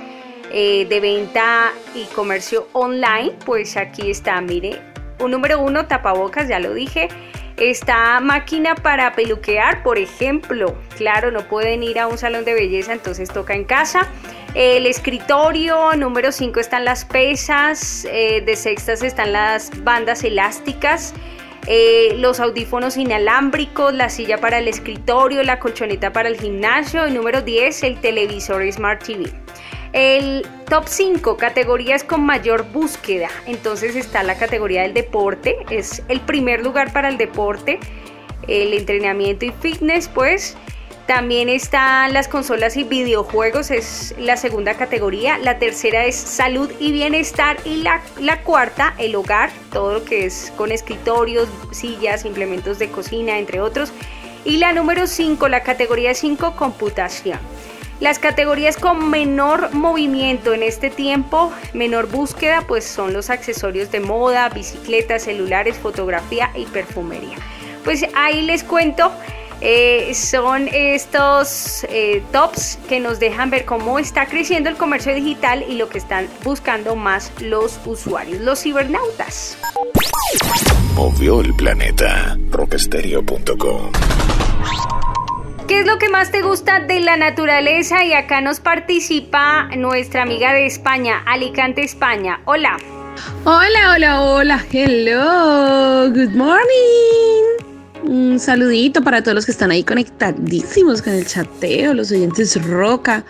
eh, 0.51 0.85
de 0.87 0.99
venta 0.99 1.71
y 1.95 2.05
comercio 2.15 2.67
online. 2.73 3.33
Pues 3.45 3.77
aquí 3.77 4.09
está, 4.09 4.39
mire. 4.41 4.81
Un 5.19 5.31
número 5.31 5.59
uno, 5.59 5.87
tapabocas, 5.87 6.47
ya 6.47 6.59
lo 6.59 6.73
dije. 6.73 7.09
Está 7.57 8.19
máquina 8.19 8.75
para 8.75 9.13
peluquear, 9.13 9.81
por 9.81 9.97
ejemplo. 9.97 10.75
Claro, 10.95 11.31
no 11.31 11.47
pueden 11.47 11.81
ir 11.81 11.99
a 11.99 12.07
un 12.07 12.17
salón 12.17 12.45
de 12.45 12.53
belleza, 12.53 12.93
entonces 12.93 13.29
toca 13.29 13.55
en 13.55 13.63
casa. 13.63 14.07
El 14.53 14.85
escritorio, 14.85 15.95
número 15.95 16.31
5 16.31 16.59
están 16.59 16.85
las 16.85 17.03
pesas, 17.05 18.05
eh, 18.05 18.41
de 18.41 18.55
sextas 18.55 19.01
están 19.01 19.33
las 19.33 19.71
bandas 19.83 20.23
elásticas. 20.23 21.13
Eh, 21.69 22.15
los 22.17 22.39
audífonos 22.39 22.95
inalámbricos, 22.95 23.93
la 23.93 24.09
silla 24.09 24.37
para 24.37 24.59
el 24.59 24.69
escritorio, 24.69 25.43
la 25.43 25.59
colchoneta 25.59 26.13
para 26.13 26.29
el 26.29 26.39
gimnasio 26.39 27.07
y 27.07 27.11
número 27.11 27.41
10 27.41 27.83
el 27.83 27.99
televisor 27.99 28.71
Smart 28.71 29.03
TV. 29.03 29.29
El 29.93 30.45
top 30.69 30.85
5 30.87 31.37
categorías 31.37 32.03
con 32.03 32.25
mayor 32.25 32.71
búsqueda. 32.71 33.29
Entonces 33.45 33.95
está 33.95 34.23
la 34.23 34.37
categoría 34.37 34.81
del 34.83 34.93
deporte, 34.93 35.57
es 35.69 36.03
el 36.07 36.21
primer 36.21 36.63
lugar 36.63 36.93
para 36.93 37.09
el 37.09 37.17
deporte, 37.17 37.79
el 38.47 38.73
entrenamiento 38.73 39.45
y 39.45 39.51
fitness, 39.51 40.07
pues. 40.07 40.57
También 41.07 41.47
están 41.47 42.11
las 42.11 42.27
consolas 42.27 42.75
y 42.75 42.83
videojuegos, 42.83 43.71
es 43.71 44.13
la 44.19 44.35
segunda 44.35 44.73
categoría. 44.73 45.37
La 45.37 45.57
tercera 45.57 46.03
es 46.03 46.17
salud 46.17 46.69
y 46.81 46.91
bienestar. 46.91 47.55
Y 47.63 47.77
la, 47.77 48.01
la 48.19 48.43
cuarta, 48.43 48.93
el 48.97 49.15
hogar, 49.15 49.49
todo 49.71 49.93
lo 49.93 50.03
que 50.03 50.25
es 50.25 50.51
con 50.57 50.73
escritorios, 50.73 51.47
sillas, 51.71 52.25
implementos 52.25 52.77
de 52.77 52.89
cocina, 52.89 53.39
entre 53.39 53.61
otros. 53.61 53.93
Y 54.43 54.57
la 54.57 54.73
número 54.73 55.07
5, 55.07 55.47
la 55.47 55.63
categoría 55.63 56.13
5, 56.13 56.57
computación. 56.57 57.39
Las 57.99 58.19
categorías 58.19 58.77
con 58.77 59.09
menor 59.09 59.73
movimiento 59.73 60.53
en 60.53 60.61
este 60.61 60.91
tiempo, 60.91 61.51
menor 61.73 62.07
búsqueda, 62.07 62.63
pues 62.67 62.85
son 62.85 63.11
los 63.11 63.31
accesorios 63.31 63.91
de 63.91 63.99
moda, 63.99 64.49
bicicletas, 64.49 65.23
celulares, 65.23 65.77
fotografía 65.77 66.51
y 66.55 66.65
perfumería. 66.65 67.37
Pues 67.83 68.05
ahí 68.15 68.43
les 68.43 68.63
cuento, 68.63 69.11
eh, 69.61 70.13
son 70.13 70.67
estos 70.71 71.85
eh, 71.89 72.21
tops 72.31 72.77
que 72.87 72.99
nos 72.99 73.19
dejan 73.19 73.49
ver 73.49 73.65
cómo 73.65 73.97
está 73.97 74.27
creciendo 74.27 74.69
el 74.69 74.75
comercio 74.75 75.15
digital 75.15 75.65
y 75.67 75.75
lo 75.75 75.89
que 75.89 75.97
están 75.97 76.27
buscando 76.43 76.95
más 76.95 77.31
los 77.41 77.79
usuarios, 77.85 78.41
los 78.41 78.61
cibernautas. 78.61 79.57
Movió 80.93 81.41
el 81.41 81.55
planeta, 81.55 82.37
rockstereo.com. 82.51 83.91
¿Qué 85.67 85.81
es 85.81 85.85
lo 85.85 85.99
que 85.99 86.07
más 86.07 86.31
te 86.31 86.41
gusta 86.41 86.79
de 86.79 87.01
la 87.01 87.17
naturaleza? 87.17 88.05
Y 88.05 88.13
acá 88.13 88.39
nos 88.39 88.61
participa 88.61 89.67
nuestra 89.75 90.21
amiga 90.21 90.53
de 90.53 90.65
España, 90.65 91.21
Alicante, 91.25 91.83
España. 91.83 92.39
Hola. 92.45 92.77
Hola, 93.43 93.91
hola, 93.93 94.21
hola. 94.21 94.65
Hello. 94.71 96.09
Good 96.09 96.33
morning. 96.35 96.63
Un 98.03 98.39
saludito 98.39 99.01
para 99.01 99.21
todos 99.21 99.35
los 99.35 99.45
que 99.45 99.51
están 99.51 99.71
ahí 99.71 99.83
conectadísimos 99.83 101.01
con 101.01 101.11
el 101.11 101.27
chateo, 101.27 101.93
los 101.93 102.13
oyentes 102.13 102.63
Roca. 102.65 103.25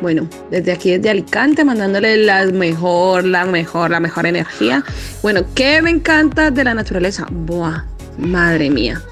Bueno, 0.00 0.26
desde 0.50 0.72
aquí, 0.72 0.92
desde 0.92 1.10
Alicante, 1.10 1.62
mandándole 1.62 2.16
la 2.16 2.46
mejor, 2.46 3.24
la 3.24 3.44
mejor, 3.44 3.90
la 3.90 4.00
mejor 4.00 4.24
energía. 4.24 4.82
Bueno, 5.20 5.42
¿qué 5.54 5.82
me 5.82 5.90
encanta 5.90 6.50
de 6.50 6.64
la 6.64 6.72
naturaleza? 6.72 7.26
Buah, 7.30 7.84
madre 8.16 8.70
mía. 8.70 9.02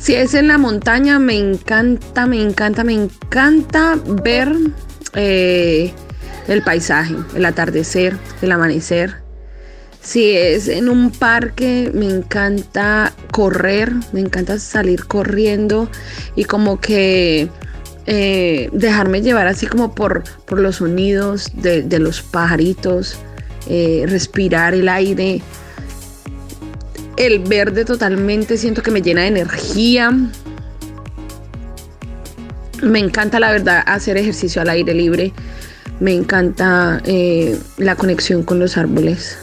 Si 0.00 0.14
es 0.14 0.32
en 0.32 0.48
la 0.48 0.56
montaña, 0.56 1.18
me 1.18 1.36
encanta, 1.36 2.26
me 2.26 2.42
encanta, 2.42 2.84
me 2.84 2.94
encanta 2.94 3.98
ver 4.24 4.50
eh, 5.12 5.92
el 6.48 6.62
paisaje, 6.62 7.14
el 7.36 7.44
atardecer, 7.44 8.16
el 8.40 8.50
amanecer. 8.50 9.16
Si 10.00 10.30
es 10.34 10.68
en 10.68 10.88
un 10.88 11.10
parque, 11.10 11.90
me 11.92 12.08
encanta 12.08 13.12
correr, 13.30 13.92
me 14.14 14.20
encanta 14.20 14.58
salir 14.58 15.04
corriendo 15.04 15.90
y 16.34 16.44
como 16.44 16.80
que 16.80 17.50
eh, 18.06 18.70
dejarme 18.72 19.20
llevar 19.20 19.48
así 19.48 19.66
como 19.66 19.94
por, 19.94 20.24
por 20.46 20.60
los 20.60 20.76
sonidos 20.76 21.50
de, 21.52 21.98
los 21.98 22.22
pajaritos, 22.22 23.18
eh, 23.68 24.06
respirar 24.08 24.72
el 24.72 24.88
aire, 24.88 25.42
el 27.20 27.40
verde 27.40 27.84
totalmente 27.84 28.56
siento 28.56 28.82
que 28.82 28.90
me 28.90 29.02
llena 29.02 29.20
de 29.22 29.28
energía. 29.28 30.10
Me 32.82 32.98
encanta 32.98 33.38
la 33.38 33.52
verdad 33.52 33.82
hacer 33.84 34.16
ejercicio 34.16 34.62
al 34.62 34.70
aire 34.70 34.94
libre. 34.94 35.34
Me 36.00 36.14
encanta 36.14 37.02
eh, 37.04 37.58
la 37.76 37.94
conexión 37.94 38.42
con 38.42 38.58
los 38.58 38.78
árboles. 38.78 39.36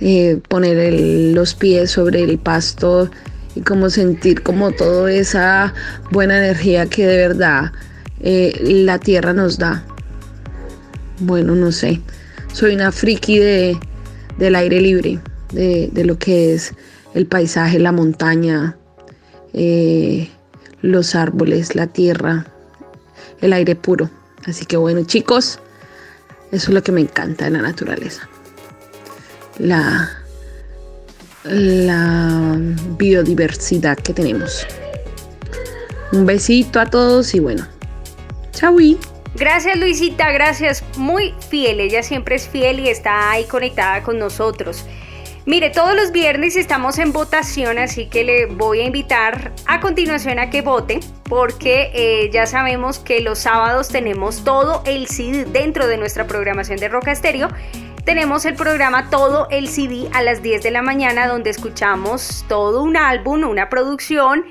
Eh, 0.00 0.38
poner 0.48 0.92
los 1.34 1.54
pies 1.54 1.92
sobre 1.92 2.24
el 2.24 2.38
pasto 2.38 3.10
y 3.54 3.62
como 3.62 3.88
sentir 3.88 4.42
como 4.42 4.72
toda 4.72 5.10
esa 5.10 5.72
buena 6.10 6.36
energía 6.36 6.86
que 6.86 7.06
de 7.06 7.16
verdad 7.16 7.72
eh, 8.20 8.52
la 8.62 8.98
tierra 8.98 9.32
nos 9.32 9.56
da. 9.56 9.82
Bueno, 11.20 11.54
no 11.54 11.72
sé. 11.72 12.02
Soy 12.52 12.74
una 12.74 12.92
friki 12.92 13.38
de, 13.38 13.78
del 14.36 14.56
aire 14.56 14.78
libre 14.78 15.20
de, 15.52 15.90
lo 16.04 16.18
que 16.18 16.54
es 16.54 16.74
el 17.14 17.26
paisaje, 17.26 17.78
la 17.78 17.92
montaña, 17.92 18.76
eh, 19.52 20.28
los 20.80 21.14
árboles, 21.14 21.74
la 21.74 21.86
tierra, 21.86 22.46
el 23.40 23.52
aire 23.52 23.76
puro. 23.76 24.10
Así 24.46 24.66
que 24.66 24.76
bueno, 24.76 25.04
chicos, 25.04 25.58
eso 26.50 26.70
es 26.70 26.74
lo 26.74 26.82
que 26.82 26.92
me 26.92 27.00
encanta 27.00 27.44
de 27.44 27.50
la 27.50 27.62
naturaleza. 27.62 28.28
La, 29.58 30.10
la 31.44 32.56
biodiversidad 32.98 33.98
que 33.98 34.12
tenemos. 34.12 34.66
Un 36.12 36.26
besito 36.26 36.78
a 36.80 36.86
todos 36.86 37.34
y 37.34 37.40
bueno, 37.40 37.66
chau. 38.52 38.76
Gracias 39.34 39.78
Luisita, 39.78 40.30
gracias. 40.30 40.84
Muy 40.96 41.34
fiel, 41.48 41.80
ella 41.80 42.02
siempre 42.02 42.36
es 42.36 42.46
fiel 42.46 42.80
y 42.80 42.88
está 42.88 43.30
ahí 43.30 43.44
conectada 43.44 44.02
con 44.02 44.18
nosotros. 44.18 44.84
Mire, 45.44 45.70
todos 45.70 45.96
los 45.96 46.12
viernes 46.12 46.54
estamos 46.54 46.98
en 46.98 47.12
votación, 47.12 47.76
así 47.76 48.06
que 48.06 48.22
le 48.22 48.46
voy 48.46 48.78
a 48.78 48.84
invitar 48.84 49.50
a 49.66 49.80
continuación 49.80 50.38
a 50.38 50.50
que 50.50 50.62
vote, 50.62 51.00
porque 51.24 51.90
eh, 51.94 52.30
ya 52.30 52.46
sabemos 52.46 53.00
que 53.00 53.20
los 53.20 53.40
sábados 53.40 53.88
tenemos 53.88 54.44
todo 54.44 54.84
el 54.86 55.08
CD 55.08 55.44
dentro 55.46 55.88
de 55.88 55.96
nuestra 55.96 56.28
programación 56.28 56.78
de 56.78 56.88
Roca 56.88 57.10
Estéreo. 57.10 57.48
Tenemos 58.04 58.44
el 58.44 58.54
programa 58.54 59.10
Todo 59.10 59.48
el 59.50 59.66
CD 59.66 60.08
a 60.12 60.22
las 60.22 60.42
10 60.42 60.62
de 60.62 60.70
la 60.70 60.80
mañana, 60.82 61.26
donde 61.26 61.50
escuchamos 61.50 62.44
todo 62.48 62.80
un 62.80 62.96
álbum, 62.96 63.42
una 63.42 63.68
producción 63.68 64.44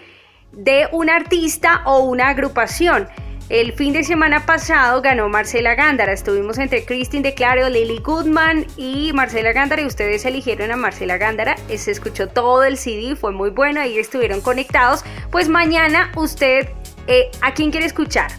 de 0.51 0.89
un 0.91 1.09
artista 1.09 1.83
o 1.85 1.99
una 1.99 2.27
agrupación. 2.27 3.07
El 3.51 3.73
fin 3.73 3.91
de 3.91 4.05
semana 4.05 4.45
pasado 4.45 5.01
ganó 5.01 5.27
Marcela 5.27 5.75
Gándara. 5.75 6.13
Estuvimos 6.13 6.57
entre 6.57 6.85
Christine 6.85 7.21
de 7.21 7.33
Claro, 7.33 7.67
Lily 7.67 7.97
Goodman 7.97 8.65
y 8.77 9.11
Marcela 9.11 9.51
Gándara 9.51 9.81
y 9.81 9.87
ustedes 9.87 10.23
eligieron 10.23 10.71
a 10.71 10.77
Marcela 10.77 11.17
Gándara. 11.17 11.57
Se 11.67 11.91
escuchó 11.91 12.29
todo 12.29 12.63
el 12.63 12.77
CD, 12.77 13.13
fue 13.17 13.33
muy 13.33 13.49
bueno, 13.49 13.81
ahí 13.81 13.99
estuvieron 13.99 14.39
conectados. 14.39 15.03
Pues 15.31 15.49
mañana 15.49 16.13
usted, 16.15 16.69
eh, 17.07 17.29
¿a 17.41 17.53
quién 17.53 17.71
quiere 17.71 17.87
escuchar? 17.87 18.31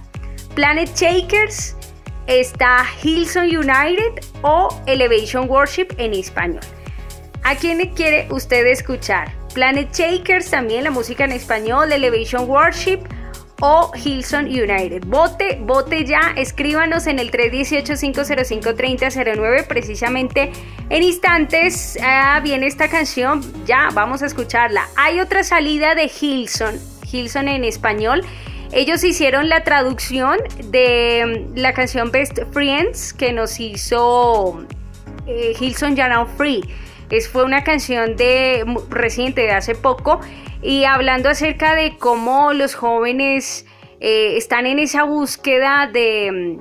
Planet 0.54 0.88
Shakers, 0.96 1.76
está 2.26 2.86
Hillsong 3.02 3.54
United 3.54 4.24
o 4.40 4.74
Elevation 4.86 5.46
Worship 5.46 5.88
en 5.98 6.14
español. 6.14 6.64
¿A 7.42 7.54
quién 7.54 7.86
quiere 7.94 8.28
usted 8.30 8.64
escuchar? 8.64 9.30
Planet 9.52 9.92
Shakers, 9.92 10.50
también 10.50 10.84
la 10.84 10.90
música 10.90 11.24
en 11.24 11.32
español, 11.32 11.92
Elevation 11.92 12.48
Worship 12.48 13.00
o 13.64 13.92
Hilson 13.94 14.46
United. 14.46 15.04
Vote, 15.06 15.60
vote 15.62 16.04
ya, 16.04 16.34
escríbanos 16.36 17.06
en 17.06 17.20
el 17.20 17.30
318-505-3009, 17.30 19.68
precisamente 19.68 20.50
en 20.90 21.04
instantes 21.04 21.96
ah, 22.02 22.40
viene 22.42 22.66
esta 22.66 22.88
canción, 22.88 23.40
ya 23.64 23.90
vamos 23.94 24.20
a 24.22 24.26
escucharla. 24.26 24.88
Hay 24.96 25.20
otra 25.20 25.44
salida 25.44 25.94
de 25.94 26.10
Hilson, 26.10 26.74
Hilson 27.10 27.46
en 27.46 27.62
español. 27.62 28.22
Ellos 28.72 29.04
hicieron 29.04 29.48
la 29.48 29.62
traducción 29.62 30.38
de 30.64 31.46
mm, 31.52 31.56
la 31.56 31.72
canción 31.72 32.10
Best 32.10 32.40
Friends 32.50 33.12
que 33.12 33.32
nos 33.32 33.60
hizo 33.60 34.66
eh, 35.28 35.52
Hilson 35.60 35.94
You're 35.94 36.26
Free. 36.36 36.64
Es, 37.12 37.28
fue 37.28 37.44
una 37.44 37.62
canción 37.62 38.16
de 38.16 38.64
reciente, 38.88 39.42
de 39.42 39.50
hace 39.50 39.74
poco, 39.74 40.20
y 40.62 40.84
hablando 40.84 41.28
acerca 41.28 41.74
de 41.74 41.98
cómo 41.98 42.54
los 42.54 42.74
jóvenes 42.74 43.66
eh, 44.00 44.38
están 44.38 44.64
en 44.64 44.78
esa 44.78 45.02
búsqueda 45.04 45.90
de, 45.92 46.58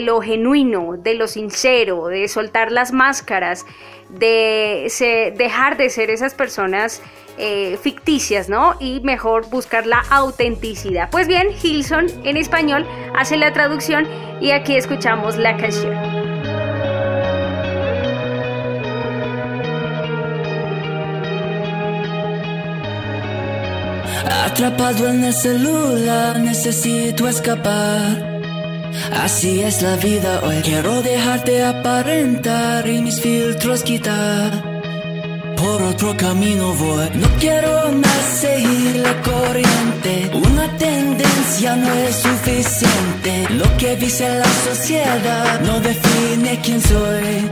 lo 0.00 0.20
genuino, 0.20 0.96
de 0.98 1.14
lo 1.14 1.28
sincero, 1.28 2.08
de 2.08 2.26
soltar 2.26 2.72
las 2.72 2.92
máscaras, 2.92 3.66
de 4.08 4.90
dejar 5.36 5.76
de 5.76 5.90
ser 5.90 6.10
esas 6.10 6.34
personas 6.34 7.00
eh, 7.36 7.78
ficticias, 7.80 8.48
¿no? 8.48 8.74
Y 8.80 8.98
mejor 9.04 9.48
buscar 9.48 9.86
la 9.86 10.02
autenticidad. 10.10 11.08
Pues 11.10 11.28
bien, 11.28 11.50
Hilson 11.62 12.06
en 12.24 12.36
español 12.36 12.84
hace 13.14 13.36
la 13.36 13.52
traducción 13.52 14.08
y 14.40 14.50
aquí 14.50 14.74
escuchamos 14.74 15.36
la 15.36 15.56
canción. 15.56 16.37
Atrapado 24.26 25.08
en 25.08 25.24
el 25.24 25.34
celular, 25.34 26.40
necesito 26.40 27.28
escapar. 27.28 28.40
Así 29.22 29.60
es 29.60 29.82
la 29.82 29.96
vida 29.96 30.40
hoy. 30.42 30.60
Quiero 30.62 31.02
dejarte 31.02 31.64
aparentar 31.64 32.88
y 32.88 33.00
mis 33.00 33.20
filtros 33.20 33.82
quitar. 33.82 34.50
Por 35.56 35.82
otro 35.82 36.16
camino 36.16 36.72
voy. 36.74 37.08
No 37.14 37.28
quiero 37.38 37.92
más 37.92 38.22
seguir 38.40 38.96
la 38.96 39.14
corriente. 39.22 40.30
Una 40.34 40.76
tendencia 40.76 41.76
no 41.76 41.92
es 41.92 42.16
suficiente. 42.16 43.46
Lo 43.50 43.76
que 43.76 43.96
dice 43.96 44.28
la 44.28 44.52
sociedad 44.68 45.60
no 45.60 45.80
define 45.80 46.60
quién 46.62 46.80
soy. 46.80 47.50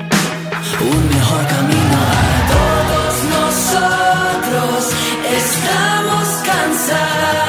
Un 0.93 1.09
mejor 1.15 1.47
camino 1.47 1.99
a 2.13 2.39
todos 2.55 3.15
nosotros. 3.37 4.93
Estamos 5.37 5.96
desire. 6.87 7.46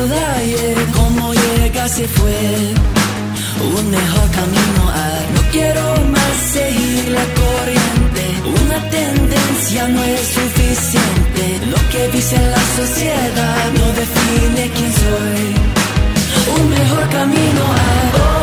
Moda 0.00 0.42
y 0.42 0.54
su 0.56 0.92
Como 0.92 1.32
llega 1.32 1.88
se 1.88 2.06
fue, 2.08 2.38
un 3.78 3.90
mejor 3.90 4.30
camino 4.30 4.82
hay. 4.94 5.24
No 5.34 5.42
quiero 5.52 5.82
más 6.14 6.34
seguir 6.52 7.08
la 7.08 7.24
corriente, 7.40 8.24
una 8.62 8.78
tendencia 8.90 9.88
no 9.88 10.02
es 10.02 10.20
suficiente. 10.20 11.42
Lo 11.70 11.80
que 11.90 12.08
dice 12.16 12.36
la 12.38 12.64
sociedad 12.78 13.64
no 13.78 13.86
define 14.00 14.70
quién 14.76 14.92
soy. 15.04 15.44
Un 16.56 16.70
mejor 16.70 17.08
camino 17.10 17.62
hay. 17.74 18.39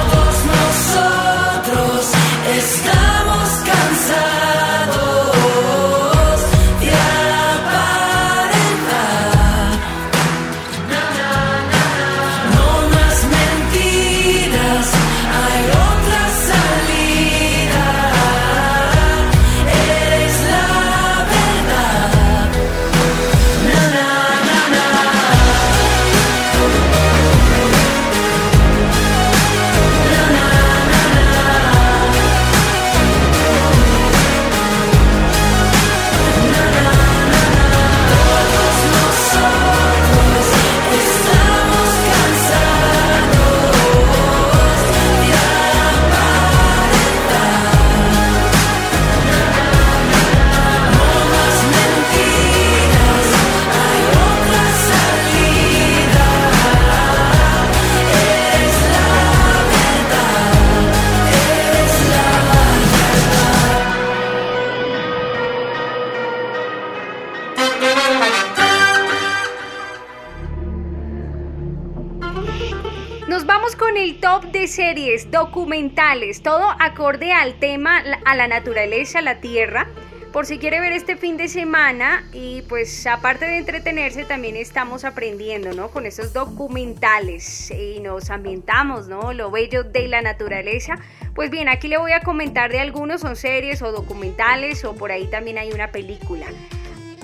Series, 74.67 75.31
documentales, 75.31 76.41
todo 76.43 76.65
acorde 76.79 77.31
al 77.33 77.55
tema, 77.59 78.03
a 78.25 78.35
la 78.35 78.47
naturaleza, 78.47 79.19
a 79.19 79.21
la 79.21 79.39
tierra. 79.39 79.87
Por 80.31 80.45
si 80.45 80.59
quiere 80.59 80.79
ver 80.79 80.91
este 80.91 81.15
fin 81.15 81.35
de 81.35 81.47
semana 81.47 82.23
y 82.31 82.61
pues 82.63 83.07
aparte 83.07 83.45
de 83.45 83.57
entretenerse 83.57 84.23
también 84.23 84.55
estamos 84.55 85.03
aprendiendo, 85.03 85.73
¿no? 85.73 85.89
Con 85.89 86.05
esos 86.05 86.33
documentales 86.33 87.71
y 87.71 87.99
nos 88.01 88.29
ambientamos, 88.29 89.07
¿no? 89.07 89.33
Lo 89.33 89.49
bello 89.49 89.83
de 89.83 90.07
la 90.07 90.21
naturaleza. 90.21 90.99
Pues 91.33 91.49
bien, 91.49 91.69
aquí 91.69 91.87
le 91.87 91.97
voy 91.97 92.11
a 92.11 92.21
comentar 92.21 92.71
de 92.71 92.79
algunos, 92.79 93.21
son 93.21 93.35
series 93.35 93.81
o 93.81 93.91
documentales 93.91 94.85
o 94.85 94.95
por 94.95 95.11
ahí 95.11 95.27
también 95.27 95.57
hay 95.57 95.71
una 95.71 95.91
película. 95.91 96.45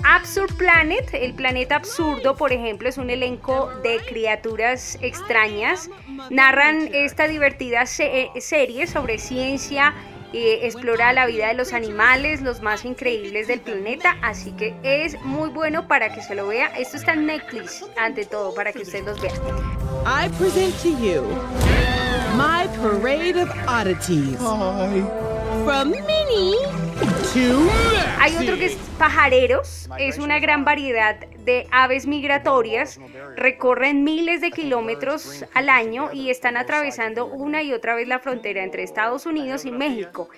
Absurd 0.04 0.54
Planet, 0.56 1.08
el 1.14 1.34
planeta 1.34 1.76
absurdo, 1.76 2.36
por 2.36 2.52
ejemplo, 2.52 2.88
es 2.88 2.98
un 2.98 3.10
elenco 3.10 3.70
de 3.82 3.98
criaturas 4.06 4.98
extrañas. 5.00 5.90
Narran 6.30 6.88
esta 6.92 7.26
divertida 7.26 7.86
serie 7.86 8.86
sobre 8.86 9.18
ciencia, 9.18 9.94
y 10.34 10.48
explora 10.66 11.12
la 11.12 11.26
vida 11.26 11.46
de 11.46 11.54
los 11.54 11.72
animales, 11.72 12.42
los 12.42 12.60
más 12.60 12.84
increíbles 12.84 13.46
del 13.46 13.60
planeta, 13.60 14.16
así 14.20 14.50
que 14.50 14.74
es 14.82 15.16
muy 15.22 15.48
bueno 15.48 15.86
para 15.86 16.12
que 16.12 16.22
se 16.22 16.34
lo 16.34 16.48
vea. 16.48 16.66
Esto 16.76 16.96
está 16.96 17.12
en 17.12 17.26
Netflix, 17.26 17.84
ante 17.96 18.24
todo, 18.24 18.52
para 18.52 18.72
que 18.72 18.82
usted 18.82 19.04
los 19.04 19.20
vea. 19.20 19.32
I 20.04 20.28
present 20.30 20.74
to 20.82 20.88
you 20.88 21.22
my 22.36 22.66
parade 22.82 23.40
of 23.40 23.48
oddities. 23.68 24.36
From 25.64 25.92
mini 25.92 26.56
hay 28.20 28.36
otro 28.36 28.56
que 28.56 28.66
es 28.66 28.76
pajareros, 28.98 29.88
es 29.98 30.18
una 30.18 30.38
gran 30.38 30.64
variedad 30.64 31.16
de 31.44 31.66
aves 31.70 32.06
migratorias, 32.06 32.98
recorren 33.36 34.04
miles 34.04 34.40
de 34.40 34.50
kilómetros 34.50 35.44
al 35.54 35.68
año 35.68 36.10
y 36.12 36.30
están 36.30 36.56
atravesando 36.56 37.26
una 37.26 37.62
y 37.62 37.72
otra 37.72 37.94
vez 37.94 38.08
la 38.08 38.18
frontera 38.18 38.62
entre 38.62 38.82
Estados 38.82 39.26
Unidos 39.26 39.64
y 39.64 39.70
México. 39.70 40.28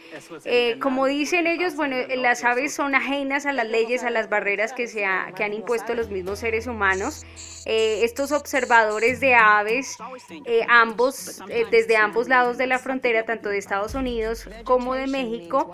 Eh, 0.44 0.78
como 0.80 1.06
dicen 1.06 1.46
ellos, 1.46 1.76
bueno, 1.76 1.96
las 2.16 2.44
aves 2.44 2.74
son 2.74 2.94
ajenas 2.94 3.46
a 3.46 3.52
las 3.52 3.68
leyes, 3.68 4.02
a 4.02 4.10
las 4.10 4.28
barreras 4.28 4.72
que, 4.72 4.86
se 4.88 5.06
que 5.36 5.44
han 5.44 5.52
impuesto 5.52 5.94
los 5.94 6.10
mismos 6.10 6.40
seres 6.40 6.66
humanos. 6.66 7.24
Eh, 7.64 8.04
estos 8.04 8.32
observadores 8.32 9.20
de 9.20 9.34
aves, 9.34 9.96
eh, 10.44 10.64
ambos, 10.68 11.40
desde 11.70 11.96
ambos 11.96 12.28
lados 12.28 12.58
de 12.58 12.66
la 12.66 12.78
frontera, 12.78 13.24
tanto 13.24 13.48
de 13.48 13.58
Estados 13.58 13.94
Unidos 13.94 14.48
como 14.64 14.94
de 14.94 15.06
México, 15.06 15.72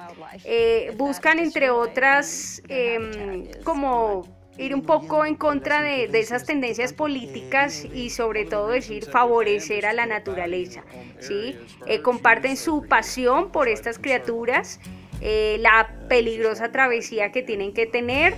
buscan, 0.96 1.38
entre 1.38 1.70
otras, 1.70 2.62
em, 2.68 3.46
como 3.64 4.41
ir 4.58 4.74
un 4.74 4.82
poco 4.82 5.24
en 5.24 5.34
contra 5.34 5.82
de, 5.82 6.04
esas 6.12 6.44
tendencias 6.44 6.92
políticas 6.92 7.84
y 7.84 8.10
sobre 8.10 8.44
todo 8.44 8.68
decir 8.68 9.04
favorecer 9.04 9.86
a 9.86 9.92
la 9.92 10.06
naturaleza. 10.06 10.82
¿sí? 11.20 11.56
Eh, 11.86 12.00
comparten 12.02 12.56
su 12.56 12.84
pasión 12.86 13.50
por 13.50 13.68
estas 13.68 13.98
criaturas, 13.98 14.80
eh, 15.20 15.56
la 15.60 15.88
peligrosa 16.08 16.72
travesía 16.72 17.32
que 17.32 17.42
tienen 17.42 17.72
que 17.72 17.86
tener 17.86 18.34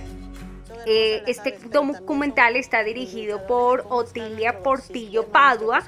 eh, 0.85 1.23
este 1.27 1.57
documental 1.69 2.55
está 2.55 2.83
dirigido 2.83 3.45
por 3.47 3.85
Otilia 3.89 4.61
Portillo 4.61 5.27
Padua 5.27 5.83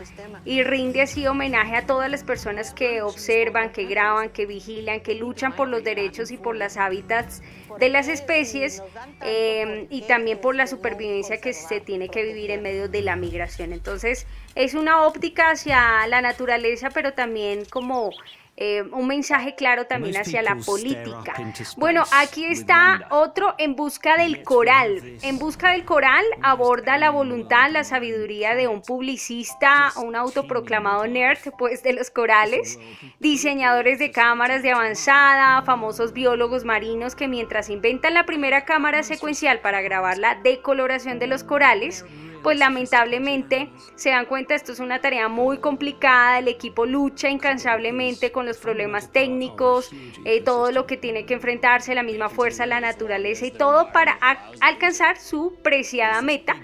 y 0.45 0.63
rinde 0.63 1.01
así 1.01 1.27
homenaje 1.27 1.75
a 1.75 1.85
todas 1.85 2.09
las 2.09 2.23
personas 2.23 2.73
que 2.73 3.01
observan, 3.01 3.71
que 3.71 3.85
graban, 3.85 4.29
que 4.29 4.45
vigilan, 4.45 5.01
que 5.01 5.15
luchan 5.15 5.55
por 5.55 5.67
los 5.67 5.83
derechos 5.83 6.31
y 6.31 6.37
por 6.37 6.55
las 6.55 6.77
hábitats 6.77 7.41
de 7.79 7.89
las 7.89 8.07
especies 8.07 8.81
eh, 9.21 9.87
y 9.89 10.01
también 10.03 10.39
por 10.39 10.55
la 10.55 10.67
supervivencia 10.67 11.39
que 11.39 11.53
se 11.53 11.79
tiene 11.79 12.09
que 12.09 12.23
vivir 12.23 12.51
en 12.51 12.61
medio 12.61 12.89
de 12.89 13.01
la 13.01 13.15
migración. 13.15 13.73
Entonces 13.73 14.25
es 14.55 14.73
una 14.73 15.05
óptica 15.05 15.51
hacia 15.51 16.07
la 16.07 16.21
naturaleza, 16.21 16.89
pero 16.89 17.13
también 17.13 17.65
como 17.65 18.11
eh, 18.59 18.81
un 18.91 19.05
mensaje 19.05 19.53
claro 19.53 19.85
también 19.85 20.17
hacia 20.17 20.41
la 20.41 20.55
política. 20.55 21.35
Bueno, 21.77 22.03
aquí 22.11 22.43
está 22.43 23.05
otro 23.11 23.53
En 23.59 23.75
Busca 23.75 24.17
del 24.17 24.41
Coral. 24.43 24.99
En 25.21 25.37
Busca 25.37 25.73
del 25.73 25.85
Coral 25.85 26.25
aborda 26.41 26.97
la 26.97 27.11
voluntad, 27.11 27.69
la 27.69 27.83
sabiduría 27.83 28.55
de 28.55 28.67
un 28.67 28.81
publicista, 28.81 29.91
un 30.03 30.15
autoproclamado 30.15 31.05
nerd, 31.05 31.37
pues 31.59 31.83
de 31.83 31.93
los 31.93 32.09
corales, 32.09 32.79
diseñadores 33.19 33.99
de 33.99 34.09
cámaras 34.09 34.63
de 34.63 34.71
avanzada, 34.71 35.61
famosos 35.61 36.11
biólogos 36.11 36.65
marinos 36.65 37.15
que 37.15 37.27
mientras 37.27 37.69
inventan 37.69 38.15
la 38.15 38.25
primera 38.25 38.65
cámara 38.65 39.03
secuencial 39.03 39.59
para 39.59 39.81
grabar 39.81 40.17
la 40.17 40.33
decoloración 40.33 41.19
de 41.19 41.27
los 41.27 41.43
corales, 41.43 42.05
pues 42.47 42.59
lamentablemente 42.59 43.67
se 43.95 44.11
dan 44.11 44.25
cuenta, 44.25 44.55
esto 44.55 44.71
es 44.71 44.79
una 44.79 45.01
tarea 45.01 45.27
muy 45.27 45.57
complicada, 45.57 46.39
el 46.39 46.47
equipo 46.47 46.85
lucha 46.85 47.29
incansablemente 47.29 48.31
con 48.31 48.45
los 48.45 48.55
problemas 48.55 49.11
técnicos, 49.11 49.89
eh, 50.23 50.39
todo 50.39 50.71
lo 50.71 50.87
que 50.87 50.95
tiene 50.95 51.25
que 51.25 51.33
enfrentarse, 51.33 51.93
la 51.93 52.03
misma 52.03 52.29
fuerza, 52.29 52.65
la 52.65 52.79
naturaleza 52.79 53.45
y 53.45 53.51
todo 53.51 53.91
para 53.91 54.17
alcanzar 54.61 55.19
su 55.19 55.57
preciada 55.61 56.21
meta, 56.21 56.55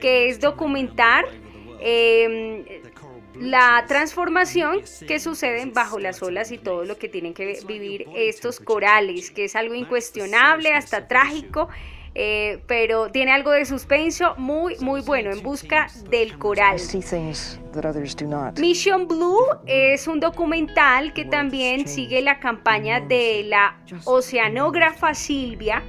que 0.00 0.30
es 0.30 0.40
documentar 0.40 1.26
em, 1.80 2.64
la 3.38 3.84
transformación 3.86 4.80
que 5.06 5.20
sucede 5.20 5.66
bajo 5.66 5.98
las 5.98 6.22
olas 6.22 6.50
y 6.50 6.56
todo 6.56 6.86
lo 6.86 6.96
que 6.96 7.10
tienen 7.10 7.34
que 7.34 7.60
vivir 7.66 8.06
estos 8.14 8.58
corales, 8.58 9.30
que 9.30 9.44
es 9.44 9.54
algo 9.54 9.74
incuestionable, 9.74 10.72
hasta 10.72 11.06
trágico 11.08 11.68
eh, 12.18 12.62
pero 12.66 13.10
tiene 13.10 13.30
algo 13.30 13.50
de 13.50 13.66
suspenso 13.66 14.34
muy, 14.38 14.78
muy 14.78 15.02
bueno, 15.02 15.30
en 15.30 15.42
busca 15.42 15.88
del 16.08 16.38
coral. 16.38 16.78
Mission 18.58 19.06
Blue 19.06 19.36
es 19.66 20.08
un 20.08 20.18
documental 20.18 21.12
que 21.12 21.26
también 21.26 21.86
sigue 21.86 22.22
la 22.22 22.40
campaña 22.40 23.00
de 23.00 23.44
la 23.46 23.78
oceanógrafa 24.04 25.12
Silvia 25.12 25.82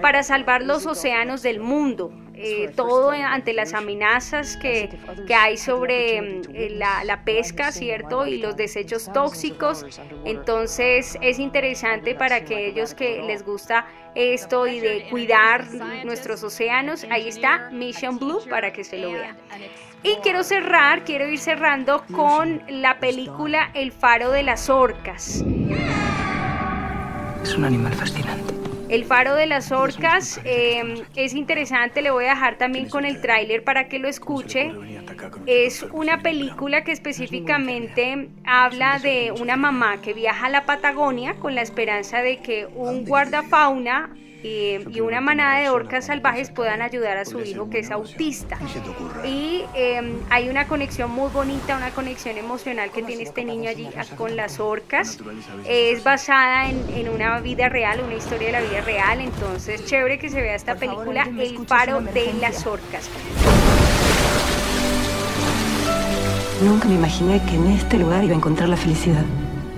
para 0.00 0.22
salvar 0.22 0.62
los 0.62 0.86
océanos 0.86 1.42
del 1.42 1.60
mundo. 1.60 2.10
Eh, 2.36 2.72
todo 2.74 3.10
ante 3.10 3.52
las 3.52 3.74
amenazas 3.74 4.56
que, 4.56 4.90
que 5.26 5.34
hay 5.34 5.56
sobre 5.56 6.20
mm, 6.20 6.42
eh, 6.52 6.70
la, 6.70 7.04
la, 7.04 7.24
pesca, 7.24 7.70
¿cierto? 7.70 8.26
Y 8.26 8.38
los 8.38 8.56
desechos 8.56 9.10
tóxicos. 9.12 9.86
Entonces 10.24 11.16
es 11.20 11.38
interesante 11.38 12.14
para 12.14 12.36
aquellos 12.36 12.94
que 12.94 13.22
les 13.22 13.44
gusta 13.44 13.86
esto 14.14 14.66
y 14.66 14.80
de 14.80 15.06
cuidar 15.10 15.66
nuestros 16.04 16.42
océanos. 16.42 17.04
Ahí 17.10 17.28
está 17.28 17.70
Mission 17.70 18.18
Blue 18.18 18.40
para 18.48 18.72
que 18.72 18.84
se 18.84 18.98
lo 18.98 19.12
vean. 19.12 19.36
Y 20.02 20.16
quiero 20.22 20.42
cerrar, 20.42 21.04
quiero 21.04 21.26
ir 21.26 21.38
cerrando 21.38 22.04
con 22.12 22.62
la 22.68 22.98
película 22.98 23.70
El 23.74 23.92
faro 23.92 24.30
de 24.30 24.42
las 24.42 24.68
orcas. 24.68 25.42
Es 27.42 27.56
un 27.56 27.64
animal 27.64 27.94
fascinante. 27.94 28.63
El 28.88 29.04
faro 29.04 29.34
de 29.34 29.46
las 29.46 29.72
orcas 29.72 30.40
em, 30.44 30.96
es 31.16 31.34
interesante, 31.34 32.02
le 32.02 32.10
voy 32.10 32.26
a 32.26 32.30
dejar 32.30 32.58
también 32.58 32.88
con 32.88 33.04
el 33.04 33.20
tráiler 33.20 33.64
para 33.64 33.88
que 33.88 33.98
lo 33.98 34.08
escuche. 34.08 34.72
Es 35.46 35.82
una 35.92 36.22
película 36.22 36.84
que 36.84 36.92
específicamente 36.92 38.28
habla 38.44 38.98
de 38.98 39.32
una 39.32 39.56
mamá 39.56 40.00
que 40.00 40.12
viaja 40.12 40.46
a 40.46 40.50
la 40.50 40.66
Patagonia 40.66 41.34
con 41.34 41.54
la 41.54 41.62
esperanza 41.62 42.20
de 42.22 42.38
que 42.38 42.66
un 42.66 43.04
guardafauna 43.04 44.10
y 44.44 45.00
una 45.00 45.22
manada 45.22 45.60
de 45.60 45.70
orcas 45.70 46.06
salvajes 46.06 46.50
puedan 46.50 46.82
ayudar 46.82 47.16
a 47.16 47.24
su 47.24 47.40
hijo 47.40 47.70
que 47.70 47.78
es 47.78 47.90
autista. 47.90 48.58
Y 49.24 49.64
em, 49.74 50.18
hay 50.28 50.50
una 50.50 50.66
conexión 50.68 51.10
muy 51.10 51.30
bonita, 51.30 51.76
una 51.76 51.90
conexión 51.90 52.36
emocional 52.36 52.90
que 52.90 53.02
tiene 53.02 53.22
este 53.22 53.44
niño 53.44 53.70
allí 53.70 53.88
con 54.16 54.36
las 54.36 54.60
orcas. 54.60 55.18
Es 55.66 56.04
basada 56.04 56.68
en, 56.68 56.84
en 56.94 57.08
una 57.08 57.40
vida 57.40 57.70
real, 57.70 58.00
una 58.04 58.14
historia 58.14 58.48
de 58.48 58.52
la 58.52 58.60
vida 58.60 58.80
real, 58.82 59.20
entonces 59.20 59.86
chévere 59.86 60.18
que 60.18 60.28
se 60.28 60.42
vea 60.42 60.54
esta 60.54 60.74
película 60.74 61.26
El 61.38 61.64
paro 61.66 62.02
de 62.02 62.34
las 62.34 62.66
orcas. 62.66 63.08
Nunca 66.62 66.86
me 66.86 66.94
imaginé 66.96 67.40
que 67.46 67.56
en 67.56 67.66
este 67.68 67.98
lugar 67.98 68.22
iba 68.24 68.34
a 68.34 68.36
encontrar 68.36 68.68
la 68.68 68.76
felicidad. 68.76 69.24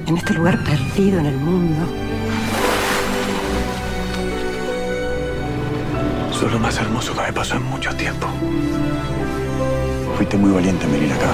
En 0.06 0.16
este 0.16 0.34
lugar 0.34 0.62
perdido 0.64 1.20
en 1.20 1.26
el 1.26 1.36
mundo. 1.36 2.05
Eso 6.36 6.48
es 6.48 6.52
lo 6.52 6.58
más 6.58 6.78
hermoso 6.78 7.14
que 7.14 7.22
me 7.22 7.32
pasó 7.32 7.56
en 7.56 7.62
mucho 7.62 7.96
tiempo. 7.96 8.26
Fuiste 10.16 10.36
muy 10.36 10.50
valiente 10.50 10.84
en 10.84 10.92
venir 10.92 11.10
acá. 11.14 11.30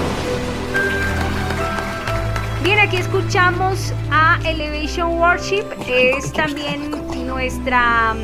Bien, 2.63 2.79
aquí 2.79 2.99
escuchamos 2.99 3.93
a 4.13 4.39
Elevation 4.45 5.19
Worship. 5.19 5.65
Es 5.89 6.33
también 6.33 6.93
nuestra 7.27 8.15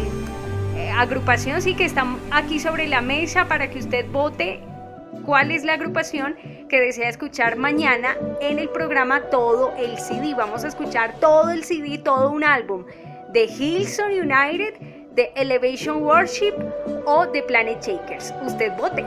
eh, 0.76 0.88
agrupación, 0.92 1.60
sí, 1.62 1.74
que 1.74 1.84
está 1.84 2.06
aquí 2.30 2.60
sobre 2.60 2.86
la 2.86 3.00
mesa 3.00 3.48
para 3.48 3.68
que 3.68 3.80
usted 3.80 4.08
vote 4.12 4.60
cuál 5.26 5.50
es 5.50 5.64
la 5.64 5.72
agrupación 5.72 6.36
que 6.68 6.80
desea 6.80 7.08
escuchar 7.08 7.56
mañana 7.56 8.16
en 8.40 8.60
el 8.60 8.68
programa 8.68 9.22
Todo 9.32 9.74
el 9.76 9.98
CD. 9.98 10.32
Vamos 10.36 10.62
a 10.62 10.68
escuchar 10.68 11.16
todo 11.18 11.50
el 11.50 11.64
CD, 11.64 11.98
todo 11.98 12.30
un 12.30 12.44
álbum 12.44 12.84
de 13.32 13.46
Hillsong 13.46 14.12
United 14.12 14.97
de 15.18 15.32
Elevation 15.34 16.04
Worship 16.04 16.54
o 17.04 17.26
de 17.26 17.42
Planet 17.42 17.84
Shakers. 17.84 18.32
Usted 18.46 18.70
vote. 18.76 19.04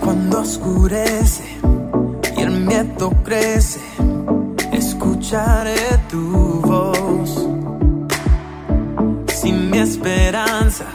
Cuando 0.00 0.40
oscurece 0.40 1.44
y 2.36 2.42
el 2.42 2.50
miedo 2.50 3.12
crece, 3.22 3.78
escucharé 4.72 5.76
tu 6.10 6.60
voz. 6.62 7.46
Si 9.28 9.52
mi 9.52 9.78
esperanza 9.78 10.86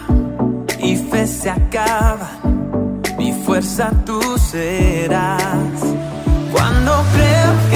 y 0.78 0.98
fe 0.98 1.26
se 1.26 1.52
acaban, 1.52 3.02
mi 3.18 3.32
fuerza 3.32 3.92
tú 4.06 4.20
serás. 4.38 5.80
Cuando 6.52 6.92
creo 7.14 7.69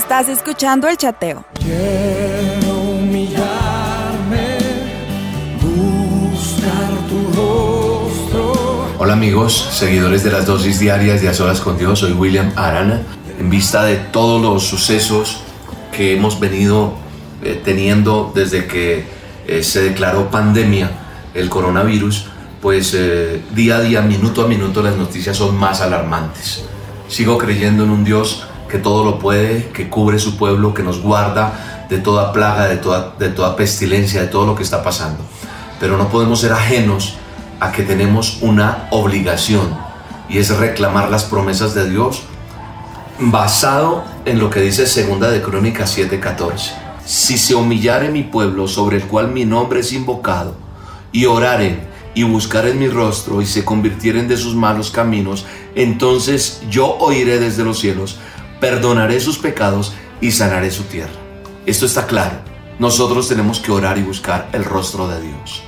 Estás 0.00 0.30
escuchando 0.30 0.88
el 0.88 0.96
chateo. 0.96 1.44
Quiero 1.52 2.72
humillarme, 2.74 4.56
buscar 5.60 6.88
tu 7.06 7.26
rostro. 7.36 8.86
Hola 8.98 9.12
amigos, 9.12 9.52
seguidores 9.72 10.24
de 10.24 10.32
las 10.32 10.46
dosis 10.46 10.80
diarias 10.80 11.20
de 11.20 11.28
A 11.28 11.34
Solas 11.34 11.60
con 11.60 11.76
Dios, 11.76 11.98
soy 11.98 12.12
William 12.12 12.50
Arana. 12.56 13.02
En 13.38 13.50
vista 13.50 13.84
de 13.84 13.96
todos 13.96 14.40
los 14.40 14.62
sucesos 14.64 15.42
que 15.92 16.14
hemos 16.14 16.40
venido 16.40 16.94
eh, 17.42 17.60
teniendo 17.62 18.32
desde 18.34 18.66
que 18.66 19.04
eh, 19.46 19.62
se 19.62 19.82
declaró 19.82 20.30
pandemia 20.30 20.90
el 21.34 21.50
coronavirus, 21.50 22.24
pues 22.62 22.94
eh, 22.94 23.42
día 23.54 23.76
a 23.76 23.80
día, 23.82 24.00
minuto 24.00 24.42
a 24.42 24.48
minuto, 24.48 24.82
las 24.82 24.96
noticias 24.96 25.36
son 25.36 25.58
más 25.58 25.82
alarmantes. 25.82 26.64
Sigo 27.06 27.36
creyendo 27.36 27.84
en 27.84 27.90
un 27.90 28.02
Dios 28.02 28.46
que 28.70 28.78
todo 28.78 29.04
lo 29.04 29.18
puede, 29.18 29.68
que 29.70 29.90
cubre 29.90 30.18
su 30.18 30.36
pueblo, 30.36 30.72
que 30.72 30.82
nos 30.82 31.00
guarda 31.02 31.86
de 31.90 31.98
toda 31.98 32.32
plaga, 32.32 32.66
de 32.68 32.76
toda, 32.76 33.14
de 33.18 33.28
toda 33.28 33.56
pestilencia, 33.56 34.22
de 34.22 34.28
todo 34.28 34.46
lo 34.46 34.54
que 34.54 34.62
está 34.62 34.82
pasando. 34.82 35.22
Pero 35.78 35.98
no 35.98 36.08
podemos 36.08 36.40
ser 36.40 36.52
ajenos 36.52 37.16
a 37.58 37.72
que 37.72 37.82
tenemos 37.82 38.38
una 38.40 38.86
obligación 38.90 39.76
y 40.28 40.38
es 40.38 40.56
reclamar 40.56 41.10
las 41.10 41.24
promesas 41.24 41.74
de 41.74 41.90
Dios 41.90 42.22
basado 43.18 44.04
en 44.24 44.38
lo 44.38 44.48
que 44.48 44.60
dice 44.60 44.86
segunda 44.86 45.30
de 45.30 45.42
Crónicas 45.42 45.96
7:14. 45.96 46.72
Si 47.04 47.36
se 47.36 47.54
humillare 47.54 48.08
mi 48.08 48.22
pueblo 48.22 48.68
sobre 48.68 48.96
el 48.98 49.04
cual 49.04 49.32
mi 49.32 49.44
nombre 49.44 49.80
es 49.80 49.92
invocado 49.92 50.54
y 51.12 51.26
oraren 51.26 51.88
y 52.14 52.22
buscaren 52.22 52.78
mi 52.78 52.88
rostro 52.88 53.42
y 53.42 53.46
se 53.46 53.64
convirtieren 53.64 54.28
de 54.28 54.36
sus 54.36 54.54
malos 54.54 54.90
caminos, 54.90 55.44
entonces 55.74 56.62
yo 56.70 56.96
oiré 56.98 57.38
desde 57.38 57.64
los 57.64 57.78
cielos, 57.78 58.18
perdonaré 58.60 59.20
sus 59.20 59.38
pecados 59.38 59.92
y 60.20 60.32
sanaré 60.32 60.70
su 60.70 60.84
tierra. 60.84 61.12
Esto 61.66 61.86
está 61.86 62.06
claro. 62.06 62.38
Nosotros 62.78 63.28
tenemos 63.28 63.58
que 63.58 63.72
orar 63.72 63.98
y 63.98 64.02
buscar 64.02 64.48
el 64.52 64.64
rostro 64.64 65.08
de 65.08 65.20
Dios. 65.20 65.62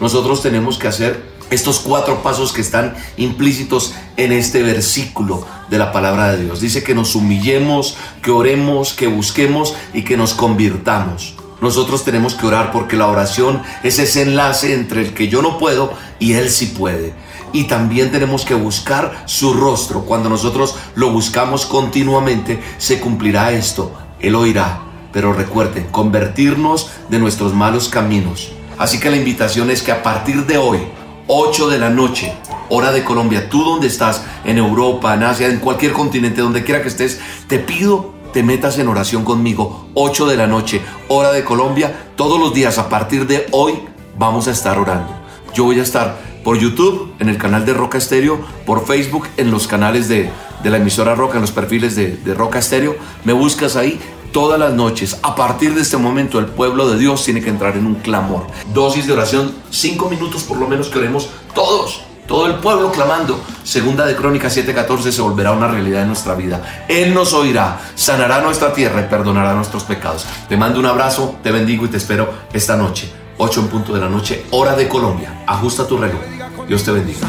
Nosotros 0.00 0.42
tenemos 0.42 0.78
que 0.78 0.88
hacer 0.88 1.22
estos 1.50 1.78
cuatro 1.78 2.22
pasos 2.22 2.52
que 2.52 2.60
están 2.60 2.94
implícitos 3.16 3.94
en 4.16 4.32
este 4.32 4.62
versículo 4.62 5.46
de 5.70 5.78
la 5.78 5.92
palabra 5.92 6.32
de 6.32 6.44
Dios. 6.44 6.60
Dice 6.60 6.82
que 6.82 6.94
nos 6.94 7.14
humillemos, 7.14 7.96
que 8.22 8.30
oremos, 8.30 8.92
que 8.92 9.06
busquemos 9.06 9.74
y 9.94 10.02
que 10.02 10.16
nos 10.16 10.34
convirtamos. 10.34 11.37
Nosotros 11.60 12.04
tenemos 12.04 12.34
que 12.34 12.46
orar 12.46 12.70
porque 12.70 12.96
la 12.96 13.08
oración 13.08 13.62
es 13.82 13.98
ese 13.98 14.22
enlace 14.22 14.74
entre 14.74 15.02
el 15.02 15.14
que 15.14 15.28
yo 15.28 15.42
no 15.42 15.58
puedo 15.58 15.92
y 16.18 16.34
Él 16.34 16.50
sí 16.50 16.66
puede. 16.66 17.14
Y 17.52 17.64
también 17.64 18.12
tenemos 18.12 18.44
que 18.44 18.54
buscar 18.54 19.22
su 19.26 19.54
rostro. 19.54 20.02
Cuando 20.02 20.28
nosotros 20.28 20.76
lo 20.94 21.10
buscamos 21.10 21.66
continuamente, 21.66 22.60
se 22.78 23.00
cumplirá 23.00 23.52
esto. 23.52 23.92
Él 24.20 24.34
oirá. 24.34 24.82
Pero 25.12 25.32
recuerden, 25.32 25.86
convertirnos 25.90 26.90
de 27.08 27.18
nuestros 27.18 27.54
malos 27.54 27.88
caminos. 27.88 28.52
Así 28.76 29.00
que 29.00 29.10
la 29.10 29.16
invitación 29.16 29.70
es 29.70 29.82
que 29.82 29.90
a 29.90 30.02
partir 30.02 30.46
de 30.46 30.58
hoy, 30.58 30.80
8 31.26 31.68
de 31.68 31.78
la 31.78 31.90
noche, 31.90 32.32
hora 32.68 32.92
de 32.92 33.04
Colombia, 33.04 33.48
tú 33.48 33.64
donde 33.64 33.86
estás, 33.86 34.24
en 34.44 34.58
Europa, 34.58 35.14
en 35.14 35.22
Asia, 35.24 35.48
en 35.48 35.58
cualquier 35.58 35.92
continente, 35.92 36.42
donde 36.42 36.62
quiera 36.62 36.82
que 36.82 36.88
estés, 36.88 37.20
te 37.48 37.58
pido 37.58 38.14
te 38.32 38.42
metas 38.42 38.78
en 38.78 38.88
oración 38.88 39.24
conmigo. 39.24 39.88
8 39.94 40.26
de 40.26 40.36
la 40.36 40.46
noche, 40.46 40.80
hora 41.08 41.32
de 41.32 41.44
Colombia, 41.44 42.10
todos 42.16 42.38
los 42.38 42.54
días 42.54 42.78
a 42.78 42.88
partir 42.88 43.26
de 43.26 43.46
hoy 43.52 43.74
vamos 44.18 44.48
a 44.48 44.52
estar 44.52 44.78
orando. 44.78 45.12
Yo 45.54 45.64
voy 45.64 45.80
a 45.80 45.82
estar 45.82 46.18
por 46.44 46.58
YouTube, 46.58 47.12
en 47.18 47.28
el 47.28 47.38
canal 47.38 47.66
de 47.66 47.74
Roca 47.74 47.98
Estéreo, 47.98 48.40
por 48.64 48.86
Facebook, 48.86 49.28
en 49.36 49.50
los 49.50 49.66
canales 49.66 50.08
de, 50.08 50.30
de 50.62 50.70
la 50.70 50.78
emisora 50.78 51.14
Roca, 51.14 51.36
en 51.36 51.42
los 51.42 51.52
perfiles 51.52 51.96
de, 51.96 52.16
de 52.16 52.34
Roca 52.34 52.58
Estéreo. 52.58 52.96
Me 53.24 53.32
buscas 53.32 53.76
ahí 53.76 54.00
todas 54.32 54.58
las 54.58 54.72
noches. 54.72 55.18
A 55.22 55.34
partir 55.34 55.74
de 55.74 55.82
este 55.82 55.96
momento, 55.96 56.38
el 56.38 56.46
pueblo 56.46 56.88
de 56.88 56.98
Dios 56.98 57.24
tiene 57.24 57.40
que 57.40 57.50
entrar 57.50 57.76
en 57.76 57.86
un 57.86 57.96
clamor. 57.96 58.46
Dosis 58.72 59.06
de 59.06 59.12
oración, 59.12 59.52
cinco 59.70 60.08
minutos 60.08 60.42
por 60.44 60.58
lo 60.58 60.68
menos 60.68 60.88
que 60.88 60.98
oremos 60.98 61.30
todos. 61.54 62.07
Todo 62.28 62.46
el 62.46 62.56
pueblo 62.56 62.92
clamando. 62.92 63.40
Segunda 63.64 64.04
de 64.04 64.14
Crónicas 64.14 64.54
7:14 64.54 65.10
se 65.10 65.22
volverá 65.22 65.52
una 65.52 65.66
realidad 65.66 66.02
en 66.02 66.08
nuestra 66.08 66.34
vida. 66.34 66.84
Él 66.86 67.14
nos 67.14 67.32
oirá, 67.32 67.80
sanará 67.94 68.42
nuestra 68.42 68.74
tierra 68.74 69.00
y 69.00 69.04
perdonará 69.04 69.54
nuestros 69.54 69.84
pecados. 69.84 70.26
Te 70.46 70.58
mando 70.58 70.78
un 70.78 70.84
abrazo, 70.84 71.36
te 71.42 71.50
bendigo 71.50 71.86
y 71.86 71.88
te 71.88 71.96
espero 71.96 72.30
esta 72.52 72.76
noche. 72.76 73.10
8 73.38 73.60
en 73.60 73.68
punto 73.68 73.94
de 73.94 74.00
la 74.00 74.10
noche, 74.10 74.44
hora 74.50 74.76
de 74.76 74.86
Colombia. 74.88 75.42
Ajusta 75.46 75.86
tu 75.86 75.96
reloj. 75.96 76.20
Dios 76.68 76.84
te 76.84 76.90
bendiga. 76.90 77.26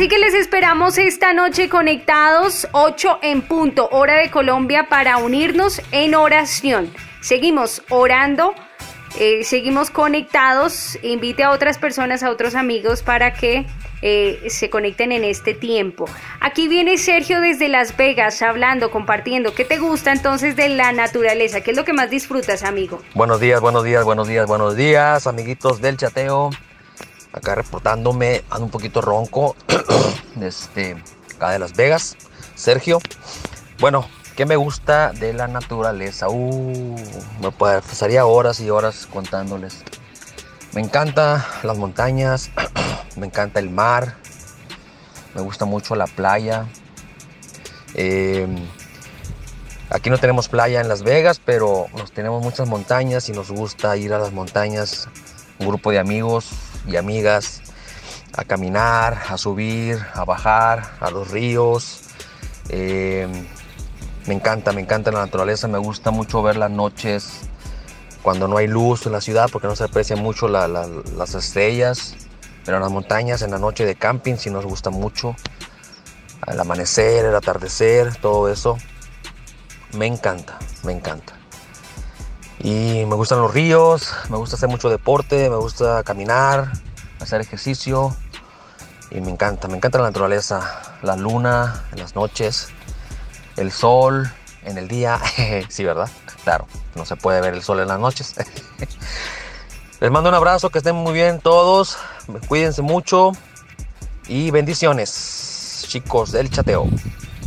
Así 0.00 0.08
que 0.08 0.18
les 0.18 0.32
esperamos 0.32 0.96
esta 0.96 1.34
noche 1.34 1.68
conectados 1.68 2.66
8 2.72 3.18
en 3.20 3.42
punto, 3.42 3.86
hora 3.92 4.16
de 4.16 4.30
Colombia, 4.30 4.86
para 4.88 5.18
unirnos 5.18 5.82
en 5.92 6.14
oración. 6.14 6.90
Seguimos 7.20 7.82
orando, 7.90 8.54
eh, 9.18 9.44
seguimos 9.44 9.90
conectados. 9.90 10.98
Invite 11.02 11.42
a 11.42 11.50
otras 11.50 11.76
personas, 11.76 12.22
a 12.22 12.30
otros 12.30 12.54
amigos 12.54 13.02
para 13.02 13.34
que 13.34 13.66
eh, 14.00 14.42
se 14.48 14.70
conecten 14.70 15.12
en 15.12 15.22
este 15.22 15.52
tiempo. 15.52 16.06
Aquí 16.40 16.66
viene 16.66 16.96
Sergio 16.96 17.42
desde 17.42 17.68
Las 17.68 17.94
Vegas 17.94 18.40
hablando, 18.40 18.90
compartiendo. 18.90 19.52
¿Qué 19.52 19.66
te 19.66 19.76
gusta 19.76 20.12
entonces 20.12 20.56
de 20.56 20.70
la 20.70 20.92
naturaleza? 20.92 21.60
¿Qué 21.60 21.72
es 21.72 21.76
lo 21.76 21.84
que 21.84 21.92
más 21.92 22.08
disfrutas, 22.08 22.62
amigo? 22.62 23.02
Buenos 23.12 23.38
días, 23.38 23.60
buenos 23.60 23.84
días, 23.84 24.02
buenos 24.02 24.26
días, 24.26 24.46
buenos 24.46 24.76
días, 24.76 25.26
amiguitos 25.26 25.82
del 25.82 25.98
chateo. 25.98 26.48
Acá 27.32 27.54
reportándome, 27.54 28.42
ando 28.50 28.64
un 28.64 28.70
poquito 28.70 29.00
ronco, 29.00 29.54
este, 30.40 31.00
acá 31.36 31.50
de 31.50 31.60
Las 31.60 31.74
Vegas, 31.74 32.16
Sergio. 32.56 32.98
Bueno, 33.78 34.04
¿qué 34.36 34.46
me 34.46 34.56
gusta 34.56 35.12
de 35.12 35.32
la 35.32 35.46
naturaleza? 35.46 36.28
Uh, 36.28 36.96
me 37.40 37.52
pasaría 37.52 38.26
horas 38.26 38.58
y 38.58 38.68
horas 38.70 39.06
contándoles. 39.06 39.84
Me 40.72 40.80
encanta 40.80 41.46
las 41.62 41.78
montañas, 41.78 42.50
me 43.16 43.26
encanta 43.26 43.60
el 43.60 43.70
mar, 43.70 44.16
me 45.32 45.40
gusta 45.40 45.66
mucho 45.66 45.94
la 45.94 46.08
playa. 46.08 46.66
Eh, 47.94 48.48
aquí 49.88 50.10
no 50.10 50.18
tenemos 50.18 50.48
playa 50.48 50.80
en 50.80 50.88
Las 50.88 51.04
Vegas, 51.04 51.40
pero 51.44 51.86
nos 51.96 52.10
tenemos 52.10 52.42
muchas 52.42 52.68
montañas 52.68 53.28
y 53.28 53.32
nos 53.32 53.52
gusta 53.52 53.96
ir 53.96 54.12
a 54.14 54.18
las 54.18 54.32
montañas, 54.32 55.08
un 55.60 55.68
grupo 55.68 55.92
de 55.92 56.00
amigos 56.00 56.50
y 56.90 56.96
amigas, 56.96 57.62
a 58.36 58.44
caminar, 58.44 59.18
a 59.28 59.36
subir, 59.38 59.98
a 60.14 60.24
bajar, 60.24 60.92
a 61.00 61.10
los 61.10 61.30
ríos. 61.30 62.00
Eh, 62.68 63.26
me 64.26 64.34
encanta, 64.34 64.72
me 64.72 64.80
encanta 64.80 65.10
la 65.10 65.20
naturaleza, 65.20 65.66
me 65.68 65.78
gusta 65.78 66.10
mucho 66.10 66.42
ver 66.42 66.56
las 66.56 66.70
noches 66.70 67.40
cuando 68.22 68.46
no 68.48 68.58
hay 68.58 68.66
luz 68.68 69.06
en 69.06 69.12
la 69.12 69.20
ciudad 69.20 69.48
porque 69.50 69.66
no 69.66 69.74
se 69.74 69.84
aprecian 69.84 70.20
mucho 70.22 70.46
la- 70.46 70.68
la- 70.68 70.86
las 71.16 71.34
estrellas, 71.34 72.14
pero 72.64 72.76
en 72.76 72.82
las 72.82 72.92
montañas, 72.92 73.42
en 73.42 73.50
la 73.50 73.58
noche 73.58 73.86
de 73.86 73.94
camping 73.96 74.36
sí 74.36 74.50
nos 74.50 74.66
gusta 74.66 74.90
mucho. 74.90 75.34
El 76.46 76.60
amanecer, 76.60 77.24
el 77.24 77.34
atardecer, 77.34 78.14
todo 78.16 78.50
eso. 78.50 78.76
Me 79.94 80.06
encanta, 80.06 80.58
me 80.84 80.92
encanta. 80.92 81.34
Y 82.62 83.06
me 83.06 83.14
gustan 83.14 83.40
los 83.40 83.54
ríos, 83.54 84.12
me 84.28 84.36
gusta 84.36 84.56
hacer 84.56 84.68
mucho 84.68 84.90
deporte, 84.90 85.48
me 85.48 85.56
gusta 85.56 86.02
caminar, 86.02 86.70
hacer 87.18 87.40
ejercicio. 87.40 88.14
Y 89.10 89.20
me 89.20 89.30
encanta, 89.30 89.66
me 89.66 89.76
encanta 89.76 89.98
la 89.98 90.04
naturaleza, 90.04 90.98
la 91.02 91.16
luna 91.16 91.84
en 91.92 92.00
las 92.00 92.14
noches, 92.14 92.68
el 93.56 93.72
sol 93.72 94.30
en 94.64 94.76
el 94.76 94.88
día. 94.88 95.18
sí, 95.68 95.84
¿verdad? 95.84 96.10
Claro, 96.44 96.66
no 96.94 97.06
se 97.06 97.16
puede 97.16 97.40
ver 97.40 97.54
el 97.54 97.62
sol 97.62 97.80
en 97.80 97.88
las 97.88 97.98
noches. 97.98 98.34
Les 100.00 100.10
mando 100.10 100.28
un 100.28 100.34
abrazo, 100.34 100.70
que 100.70 100.78
estén 100.78 100.96
muy 100.96 101.12
bien 101.12 101.40
todos, 101.40 101.98
cuídense 102.48 102.82
mucho 102.82 103.32
y 104.28 104.50
bendiciones, 104.50 105.84
chicos 105.88 106.32
del 106.32 106.50
chateo. 106.50 106.88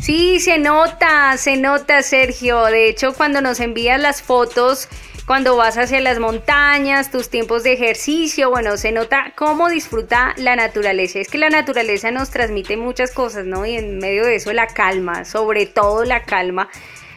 Sí, 0.03 0.41
se 0.41 0.57
nota, 0.57 1.37
se 1.37 1.55
nota, 1.55 2.01
Sergio. 2.03 2.65
De 2.65 2.89
hecho, 2.89 3.13
cuando 3.13 3.39
nos 3.39 3.61
envías 3.61 4.01
las 4.01 4.21
fotos, 4.21 4.89
cuando 5.25 5.55
vas 5.55 5.77
hacia 5.77 6.01
las 6.01 6.19
montañas, 6.19 7.09
tus 7.09 7.29
tiempos 7.29 7.63
de 7.63 7.71
ejercicio, 7.71 8.49
bueno, 8.49 8.75
se 8.75 8.91
nota 8.91 9.31
cómo 9.37 9.69
disfruta 9.69 10.33
la 10.35 10.57
naturaleza. 10.57 11.19
Es 11.19 11.29
que 11.29 11.37
la 11.37 11.49
naturaleza 11.49 12.11
nos 12.11 12.31
transmite 12.31 12.75
muchas 12.75 13.11
cosas, 13.11 13.45
¿no? 13.45 13.65
Y 13.65 13.77
en 13.77 13.99
medio 13.99 14.25
de 14.25 14.35
eso 14.35 14.51
la 14.51 14.67
calma, 14.67 15.23
sobre 15.23 15.67
todo 15.67 16.03
la 16.03 16.25
calma. 16.25 16.67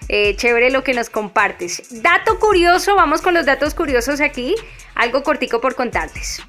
Eh, 0.08 0.36
chévere 0.36 0.70
lo 0.70 0.84
que 0.84 0.94
nos 0.94 1.10
compartes. 1.10 1.82
Dato 1.90 2.38
curioso, 2.38 2.94
vamos 2.94 3.20
con 3.20 3.34
los 3.34 3.46
datos 3.46 3.74
curiosos 3.74 4.20
aquí. 4.20 4.54
Algo 4.94 5.24
cortico 5.24 5.60
por 5.60 5.74
contarles. 5.74 6.40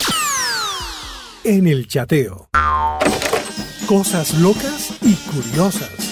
En 1.43 1.65
el 1.65 1.87
chateo. 1.87 2.47
Cosas 3.87 4.35
locas 4.35 4.93
y 5.01 5.15
curiosas. 5.15 6.06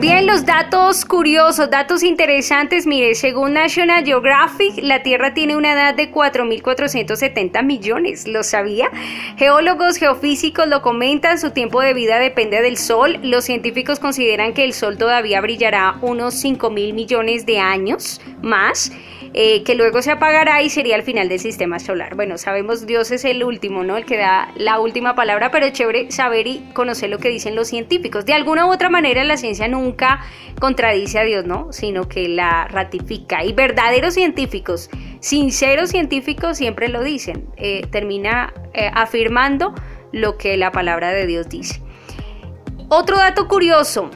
Bien, 0.00 0.28
los 0.28 0.46
datos 0.46 1.04
curiosos, 1.04 1.70
datos 1.70 2.04
interesantes. 2.04 2.86
Mire, 2.86 3.16
según 3.16 3.54
National 3.54 4.04
Geographic, 4.04 4.78
la 4.80 5.02
Tierra 5.02 5.34
tiene 5.34 5.56
una 5.56 5.72
edad 5.72 5.92
de 5.96 6.12
4.470 6.12 7.64
millones. 7.64 8.28
¿Lo 8.28 8.44
sabía? 8.44 8.90
Geólogos, 9.36 9.96
geofísicos 9.96 10.68
lo 10.68 10.82
comentan. 10.82 11.40
Su 11.40 11.50
tiempo 11.50 11.80
de 11.80 11.94
vida 11.94 12.20
depende 12.20 12.62
del 12.62 12.76
Sol. 12.76 13.18
Los 13.24 13.44
científicos 13.46 13.98
consideran 13.98 14.54
que 14.54 14.62
el 14.62 14.72
Sol 14.72 14.98
todavía 14.98 15.40
brillará 15.40 15.96
unos 16.00 16.44
5.000 16.44 16.94
millones 16.94 17.44
de 17.44 17.58
años 17.58 18.20
más. 18.40 18.92
Eh, 19.34 19.62
que 19.62 19.74
luego 19.74 20.00
se 20.00 20.10
apagará 20.10 20.62
y 20.62 20.70
sería 20.70 20.96
el 20.96 21.02
final 21.02 21.28
del 21.28 21.38
sistema 21.38 21.78
solar. 21.78 22.14
Bueno, 22.14 22.38
sabemos 22.38 22.86
Dios 22.86 23.10
es 23.10 23.24
el 23.24 23.44
último, 23.44 23.84
¿no? 23.84 23.96
El 23.96 24.04
que 24.04 24.16
da 24.16 24.52
la 24.56 24.80
última 24.80 25.14
palabra, 25.14 25.50
pero 25.50 25.66
es 25.66 25.72
chévere 25.72 26.10
saber 26.10 26.46
y 26.46 26.60
conocer 26.72 27.10
lo 27.10 27.18
que 27.18 27.28
dicen 27.28 27.54
los 27.54 27.68
científicos. 27.68 28.24
De 28.24 28.32
alguna 28.32 28.66
u 28.66 28.72
otra 28.72 28.88
manera 28.88 29.22
la 29.24 29.36
ciencia 29.36 29.68
nunca 29.68 30.20
contradice 30.58 31.18
a 31.18 31.24
Dios, 31.24 31.44
¿no? 31.44 31.72
Sino 31.72 32.08
que 32.08 32.28
la 32.28 32.66
ratifica. 32.68 33.44
Y 33.44 33.52
verdaderos 33.52 34.14
científicos, 34.14 34.90
sinceros 35.20 35.90
científicos 35.90 36.56
siempre 36.56 36.88
lo 36.88 37.02
dicen. 37.02 37.48
Eh, 37.56 37.86
termina 37.90 38.54
eh, 38.72 38.90
afirmando 38.94 39.74
lo 40.12 40.38
que 40.38 40.56
la 40.56 40.72
palabra 40.72 41.10
de 41.10 41.26
Dios 41.26 41.48
dice. 41.48 41.82
Otro 42.88 43.18
dato 43.18 43.48
curioso, 43.48 44.10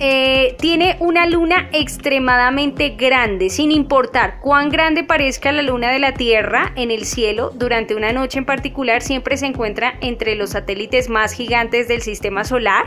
eh, 0.00 0.56
tiene 0.58 0.96
una 0.98 1.26
luna 1.26 1.68
extremadamente 1.72 2.90
grande, 2.90 3.48
sin 3.48 3.70
importar 3.70 4.40
cuán 4.40 4.68
grande 4.68 5.04
parezca 5.04 5.52
la 5.52 5.62
luna 5.62 5.90
de 5.92 6.00
la 6.00 6.14
Tierra 6.14 6.72
en 6.74 6.90
el 6.90 7.04
cielo, 7.04 7.50
durante 7.54 7.94
una 7.94 8.12
noche 8.12 8.38
en 8.38 8.44
particular 8.44 9.02
siempre 9.02 9.36
se 9.36 9.46
encuentra 9.46 9.94
entre 10.00 10.34
los 10.34 10.50
satélites 10.50 11.08
más 11.08 11.32
gigantes 11.32 11.86
del 11.86 12.02
sistema 12.02 12.44
solar. 12.44 12.86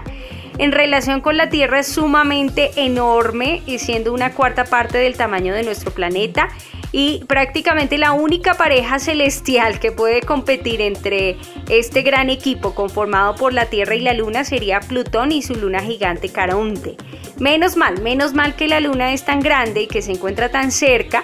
En 0.60 0.72
relación 0.72 1.22
con 1.22 1.38
la 1.38 1.50
Tierra 1.50 1.80
es 1.80 1.88
sumamente 1.88 2.72
enorme, 2.78 3.62
siendo 3.78 4.12
una 4.12 4.34
cuarta 4.34 4.66
parte 4.66 4.98
del 4.98 5.16
tamaño 5.16 5.54
de 5.54 5.62
nuestro 5.62 5.92
planeta 5.92 6.50
y 6.92 7.24
prácticamente 7.28 8.00
la 8.00 8.14
única 8.14 8.56
pareja 8.56 8.98
celestial 8.98 9.80
que 9.80 9.92
puede 9.92 10.22
competir 10.22 10.82
entre 10.82 11.38
este 11.70 12.02
gran 12.02 12.32
equipo 12.32 12.74
conformado 12.74 13.36
por 13.36 13.54
la 13.54 13.68
Tierra 13.68 13.94
y 13.94 14.00
la 14.00 14.14
Luna 14.14 14.44
sería 14.46 14.80
Plutón 14.80 15.32
y 15.32 15.44
su 15.44 15.54
luna 15.54 15.82
gigante 15.82 16.30
Caronte. 16.30 16.98
Menos 17.38 17.76
mal, 17.76 18.02
menos 18.02 18.34
mal 18.34 18.56
que 18.56 18.68
la 18.68 18.80
Luna 18.80 19.14
es 19.14 19.26
tan 19.26 19.42
grande 19.42 19.82
y 19.82 19.88
que 19.88 20.02
se 20.02 20.14
encuentra 20.14 20.50
tan 20.50 20.72
cerca 20.72 21.22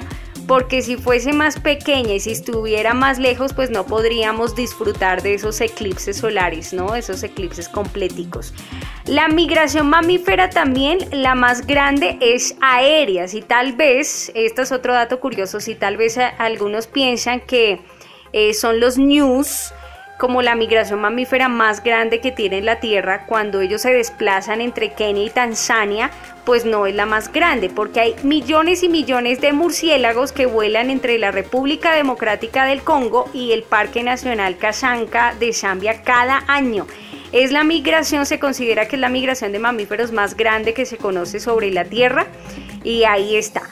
porque 0.48 0.82
si 0.82 0.98
fuese 0.98 1.34
más 1.34 1.60
pequeña 1.60 2.14
y 2.14 2.20
si 2.20 2.32
estuviera 2.32 2.94
más 2.94 3.20
lejos, 3.20 3.54
pues 3.54 3.70
no 3.70 3.86
podríamos 3.86 4.56
disfrutar 4.56 5.22
de 5.22 5.36
esos 5.36 5.62
eclipses 5.62 6.18
solares, 6.18 6.74
¿no? 6.74 6.96
Esos 6.96 7.24
eclipses 7.24 7.70
compléticos. 7.70 8.54
La 9.06 9.28
migración 9.28 9.90
mamífera 9.90 10.50
también, 10.50 11.00
la 11.12 11.36
más 11.36 11.66
grande, 11.68 12.18
es 12.22 12.56
aérea. 12.62 13.28
Si 13.28 13.42
tal 13.42 13.74
vez, 13.74 14.32
este 14.36 14.62
es 14.62 14.72
otro 14.72 14.94
dato 14.94 15.20
curioso, 15.20 15.60
si 15.60 15.76
tal 15.76 15.98
vez 15.98 16.18
algunos 16.18 16.88
piensan 16.88 17.42
que 17.42 17.82
eh, 18.32 18.54
son 18.54 18.80
los 18.80 18.98
news 18.98 19.74
como 20.18 20.42
la 20.42 20.56
migración 20.56 21.02
mamífera 21.02 21.50
más 21.50 21.84
grande 21.84 22.20
que 22.22 22.32
tiene 22.32 22.62
la 22.62 22.80
Tierra 22.80 23.26
cuando 23.26 23.62
ellos 23.62 23.82
se 23.82 23.94
desplazan 23.94 24.62
entre 24.62 24.94
Kenia 24.94 25.26
y 25.26 25.30
Tanzania, 25.30 26.12
pues 26.46 26.66
no 26.66 26.86
es 26.86 26.96
la 26.96 27.06
más 27.06 27.32
grande, 27.32 27.70
porque 27.70 28.00
hay 28.00 28.16
millones 28.24 28.84
y 28.84 28.90
millones 28.90 29.42
de 29.42 29.54
murciélagos 29.54 30.32
que 30.32 30.46
vuelan 30.46 30.90
entre 30.90 31.18
la 31.18 31.32
República 31.32 31.94
Democrática 31.94 32.66
del 32.66 32.84
Congo 32.84 33.30
y 33.34 33.52
el 33.52 33.64
Parque 33.64 34.04
Nacional 34.04 34.58
Kasanka 34.58 35.36
de 35.40 35.54
Zambia 35.54 36.02
cada 36.04 36.44
año. 36.48 36.86
Es 37.32 37.52
la 37.52 37.64
migración, 37.64 38.26
se 38.26 38.40
considera 38.40 38.88
que 38.88 38.96
es 38.96 39.02
la 39.02 39.10
migración 39.10 39.52
de 39.52 39.60
mamíferos 39.60 40.12
más 40.12 40.38
grande 40.38 40.74
que 40.74 40.86
se 40.86 40.98
conoce 40.98 41.40
sobre 41.40 41.72
la 41.72 41.86
Tierra 41.86 42.28
y 42.84 43.06
ahí 43.06 43.36
está. 43.36 43.64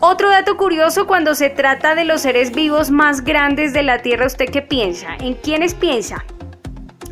Otro 0.00 0.28
dato 0.28 0.58
curioso 0.58 1.06
cuando 1.06 1.34
se 1.34 1.48
trata 1.48 1.94
de 1.94 2.04
los 2.04 2.20
seres 2.20 2.54
vivos 2.54 2.90
más 2.90 3.24
grandes 3.24 3.72
de 3.72 3.82
la 3.82 4.02
Tierra, 4.02 4.26
¿usted 4.26 4.44
qué 4.50 4.60
piensa? 4.60 5.16
¿En 5.20 5.32
quiénes 5.34 5.72
piensa? 5.72 6.22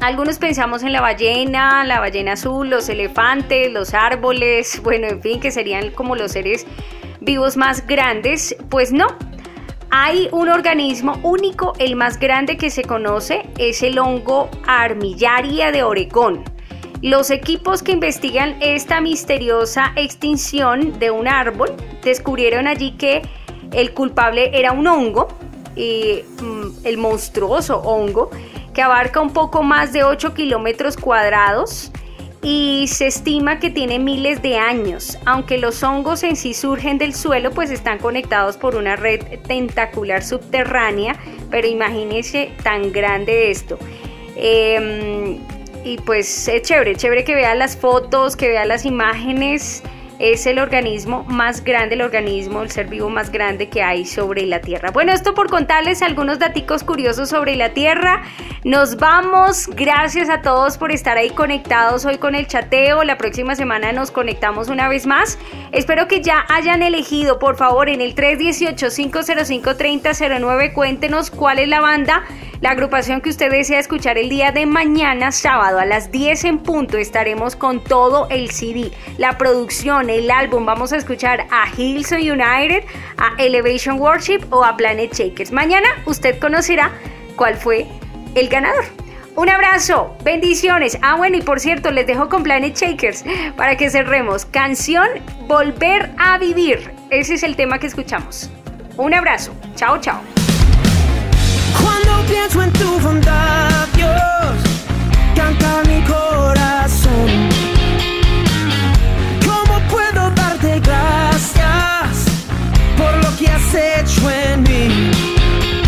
Algunos 0.03 0.39
pensamos 0.39 0.83
en 0.83 0.93
la 0.93 1.01
ballena, 1.01 1.83
la 1.85 1.99
ballena 1.99 2.33
azul, 2.33 2.69
los 2.69 2.91
elefantes, 2.91 3.73
los 3.73 3.95
árboles, 3.95 4.81
bueno, 4.85 5.07
en 5.07 5.23
fin, 5.23 5.41
que 5.41 5.51
serían 5.51 5.93
como 5.93 6.15
los 6.15 6.33
seres 6.33 6.67
vivos 7.21 7.57
más 7.57 7.87
grandes. 7.87 8.55
Pues 8.69 8.93
no, 8.93 9.07
hay 9.91 10.29
un 10.31 10.51
organismo 10.51 11.19
único, 11.23 11.73
el 11.79 11.97
más 11.97 12.21
grande 12.21 12.59
que 12.59 12.69
se 12.69 12.83
conoce, 12.83 13.49
es 13.57 13.83
el 13.83 13.99
hongo 13.99 14.51
armillaria 14.67 15.73
de 15.73 15.85
Oregón. 15.85 16.45
Los 17.05 17.31
equipos 17.31 17.83
que 17.83 17.93
investigan 17.93 18.57
esta 18.63 18.99
misteriosa 19.03 19.93
extinción 19.95 20.99
de 20.99 21.11
un 21.11 21.29
árbol 21.29 21.77
descubrieron 22.03 22.67
allí 22.67 22.93
que 22.93 23.21
el 23.73 23.93
culpable 23.93 24.59
era 24.59 24.73
un 24.73 24.87
hongo, 24.87 25.29
mm, 25.77 26.87
el 26.87 26.97
monstruoso 26.97 27.77
hongo, 27.81 28.31
que 28.73 28.81
abarca 28.81 29.21
un 29.21 29.35
poco 29.35 29.63
más 29.63 29.93
de 29.93 30.03
8 30.03 30.33
kilómetros 30.33 30.97
cuadrados 30.97 31.93
y 32.41 32.87
se 32.89 33.09
estima 33.09 33.59
que 33.59 33.69
tiene 33.69 33.99
miles 33.99 34.41
de 34.41 34.57
años. 34.57 35.19
Aunque 35.27 35.59
los 35.59 35.83
hongos 35.83 36.23
en 36.23 36.37
sí 36.37 36.55
surgen 36.55 36.97
del 36.97 37.15
suelo, 37.15 37.51
pues 37.51 37.71
están 37.71 37.99
conectados 37.99 38.57
por 38.57 38.77
una 38.77 38.97
red 38.97 39.21
tentacular 39.47 40.25
subterránea, 40.25 41.19
pero 41.51 41.67
imagínense 41.67 42.53
tan 42.63 42.93
grande 42.93 43.51
esto. 43.51 43.79
Em, 44.37 45.39
y 45.85 45.99
pues 45.99 46.49
es 46.49 46.63
chévere, 46.63 46.97
chévere 46.97 47.25
que 47.25 47.35
vea 47.35 47.55
las 47.55 47.77
fotos, 47.77 48.37
que 48.37 48.49
vea 48.49 48.65
las 48.65 48.85
imágenes. 48.85 49.83
Es 50.19 50.47
el 50.47 50.59
organismo 50.61 51.25
más 51.25 51.65
grande, 51.65 51.97
el 51.97 52.03
organismo, 52.03 52.63
el 52.63 52.71
ser 52.71 52.87
vivo 52.87 53.11
más 53.11 53.33
grande 53.33 53.69
que 53.69 53.83
hay 53.83 54.05
sobre 54.05 54.47
la 54.47 54.61
Tierra. 54.61 54.93
Bueno, 54.93 55.13
esto 55.13 55.35
por 55.35 55.51
contarles 55.51 56.03
algunos 56.03 56.39
datos 56.39 56.85
curiosos 56.85 57.31
sobre 57.31 57.57
la 57.57 57.71
Tierra. 57.71 58.23
Nos 58.63 58.95
vamos. 58.97 59.67
Gracias 59.75 60.31
a 60.31 60.41
todos 60.41 60.79
por 60.79 60.93
estar 60.93 61.19
ahí 61.19 61.31
conectados 61.31 62.05
hoy 62.05 62.19
con 62.19 62.37
el 62.37 62.47
chateo. 62.47 63.03
La 63.03 63.19
próxima 63.19 63.57
semana 63.57 63.91
nos 63.93 64.13
conectamos 64.13 64.69
una 64.69 64.89
vez 64.89 65.05
más. 65.05 65.37
Espero 65.73 66.07
que 66.07 66.23
ya 66.23 66.47
hayan 66.49 66.83
elegido, 66.83 67.41
por 67.41 67.57
favor, 67.57 67.89
en 67.89 68.01
el 68.01 68.15
318-505-3009. 68.15 70.73
Cuéntenos 70.73 71.31
cuál 71.31 71.59
es 71.59 71.67
la 71.69 71.81
banda 71.81 72.23
la 72.65 72.71
agrupación 72.71 73.21
que 73.21 73.29
usted 73.29 73.51
desea 73.51 73.79
escuchar 73.79 74.17
el 74.17 74.31
día 74.31 74.51
de 74.51 74.65
mañana, 74.65 75.33
sábado 75.33 75.79
a 75.79 75.85
las 75.85 76.11
10 76.11 76.45
en 76.45 76.59
punto, 76.61 76.97
estaremos 76.97 77.57
con 77.57 77.85
todo 77.85 78.27
el 78.31 78.53
CD, 78.53 78.91
la 79.19 79.37
producción, 79.37 80.09
el 80.15 80.31
álbum. 80.31 80.65
Vamos 80.65 80.93
a 80.93 80.97
escuchar 80.97 81.47
a 81.51 81.67
Hillsong 81.77 82.21
United, 82.21 82.85
a 83.19 83.35
Elevation 83.39 83.99
Worship 84.01 84.41
o 84.51 84.65
a 84.65 84.77
Planet 84.77 85.13
Shakers. 85.13 85.53
Mañana 85.53 85.89
usted 86.07 86.39
conocerá 86.39 86.93
cuál 87.37 87.57
fue 87.57 87.87
el 88.35 88.49
ganador. 88.49 88.85
Un 89.37 89.49
abrazo, 89.49 90.17
bendiciones. 90.23 90.97
Ah, 91.03 91.17
bueno, 91.17 91.37
y 91.37 91.43
por 91.43 91.59
cierto, 91.59 91.91
les 91.91 92.07
dejo 92.07 92.29
con 92.29 92.45
Planet 92.45 92.77
Shakers 92.77 93.25
para 93.57 93.77
que 93.77 93.91
cerremos. 93.91 94.45
Canción 94.45 95.09
Volver 95.49 96.13
a 96.19 96.39
Vivir. 96.39 96.93
Ese 97.11 97.35
es 97.35 97.43
el 97.43 97.57
tema 97.57 97.79
que 97.79 97.89
escuchamos. 97.89 98.51
Un 98.97 99.13
abrazo. 99.13 99.53
Chao, 99.75 100.01
chao. 100.01 100.21
Cuando 101.83 102.29
pienso 102.29 102.63
en 102.63 102.73
tu 102.73 102.95
canta 105.35 105.83
mi 105.89 106.01
corazón. 106.03 107.44
en 113.77 114.63
mí 114.63 115.11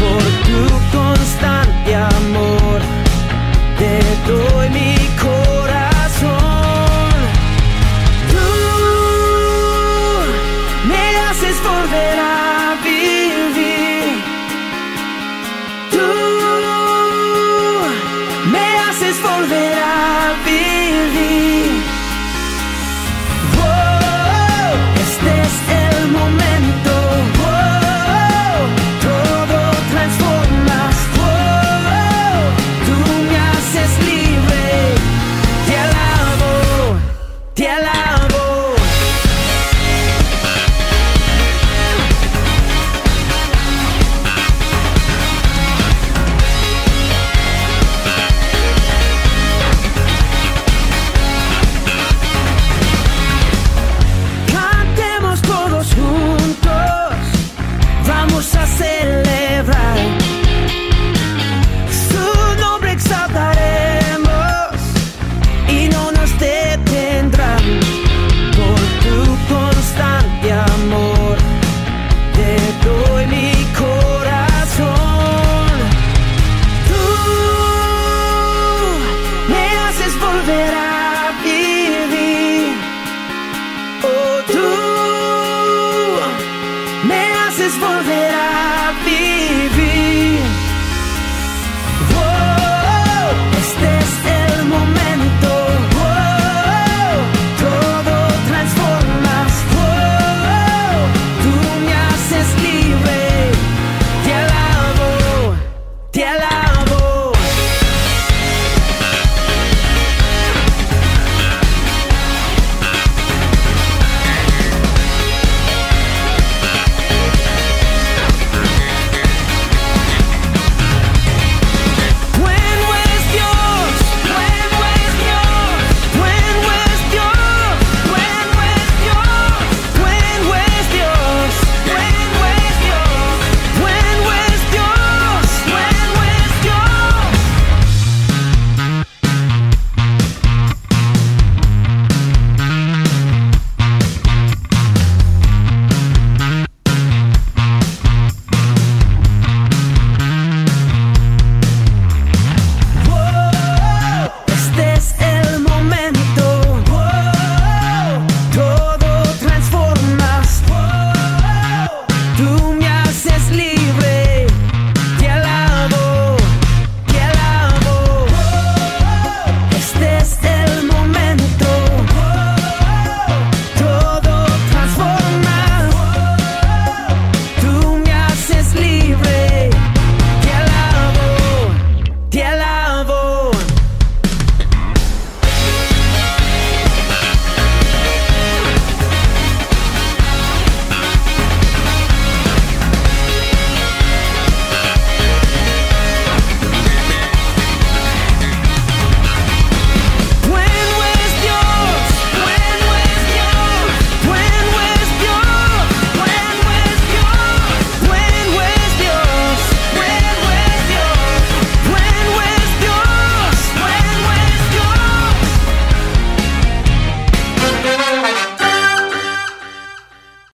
por 0.01 0.23
tu 0.47 0.97
constante 0.97 1.95
amor. 1.95 2.81
Te 3.79 4.01
doy 4.27 4.71
mi 4.71 4.96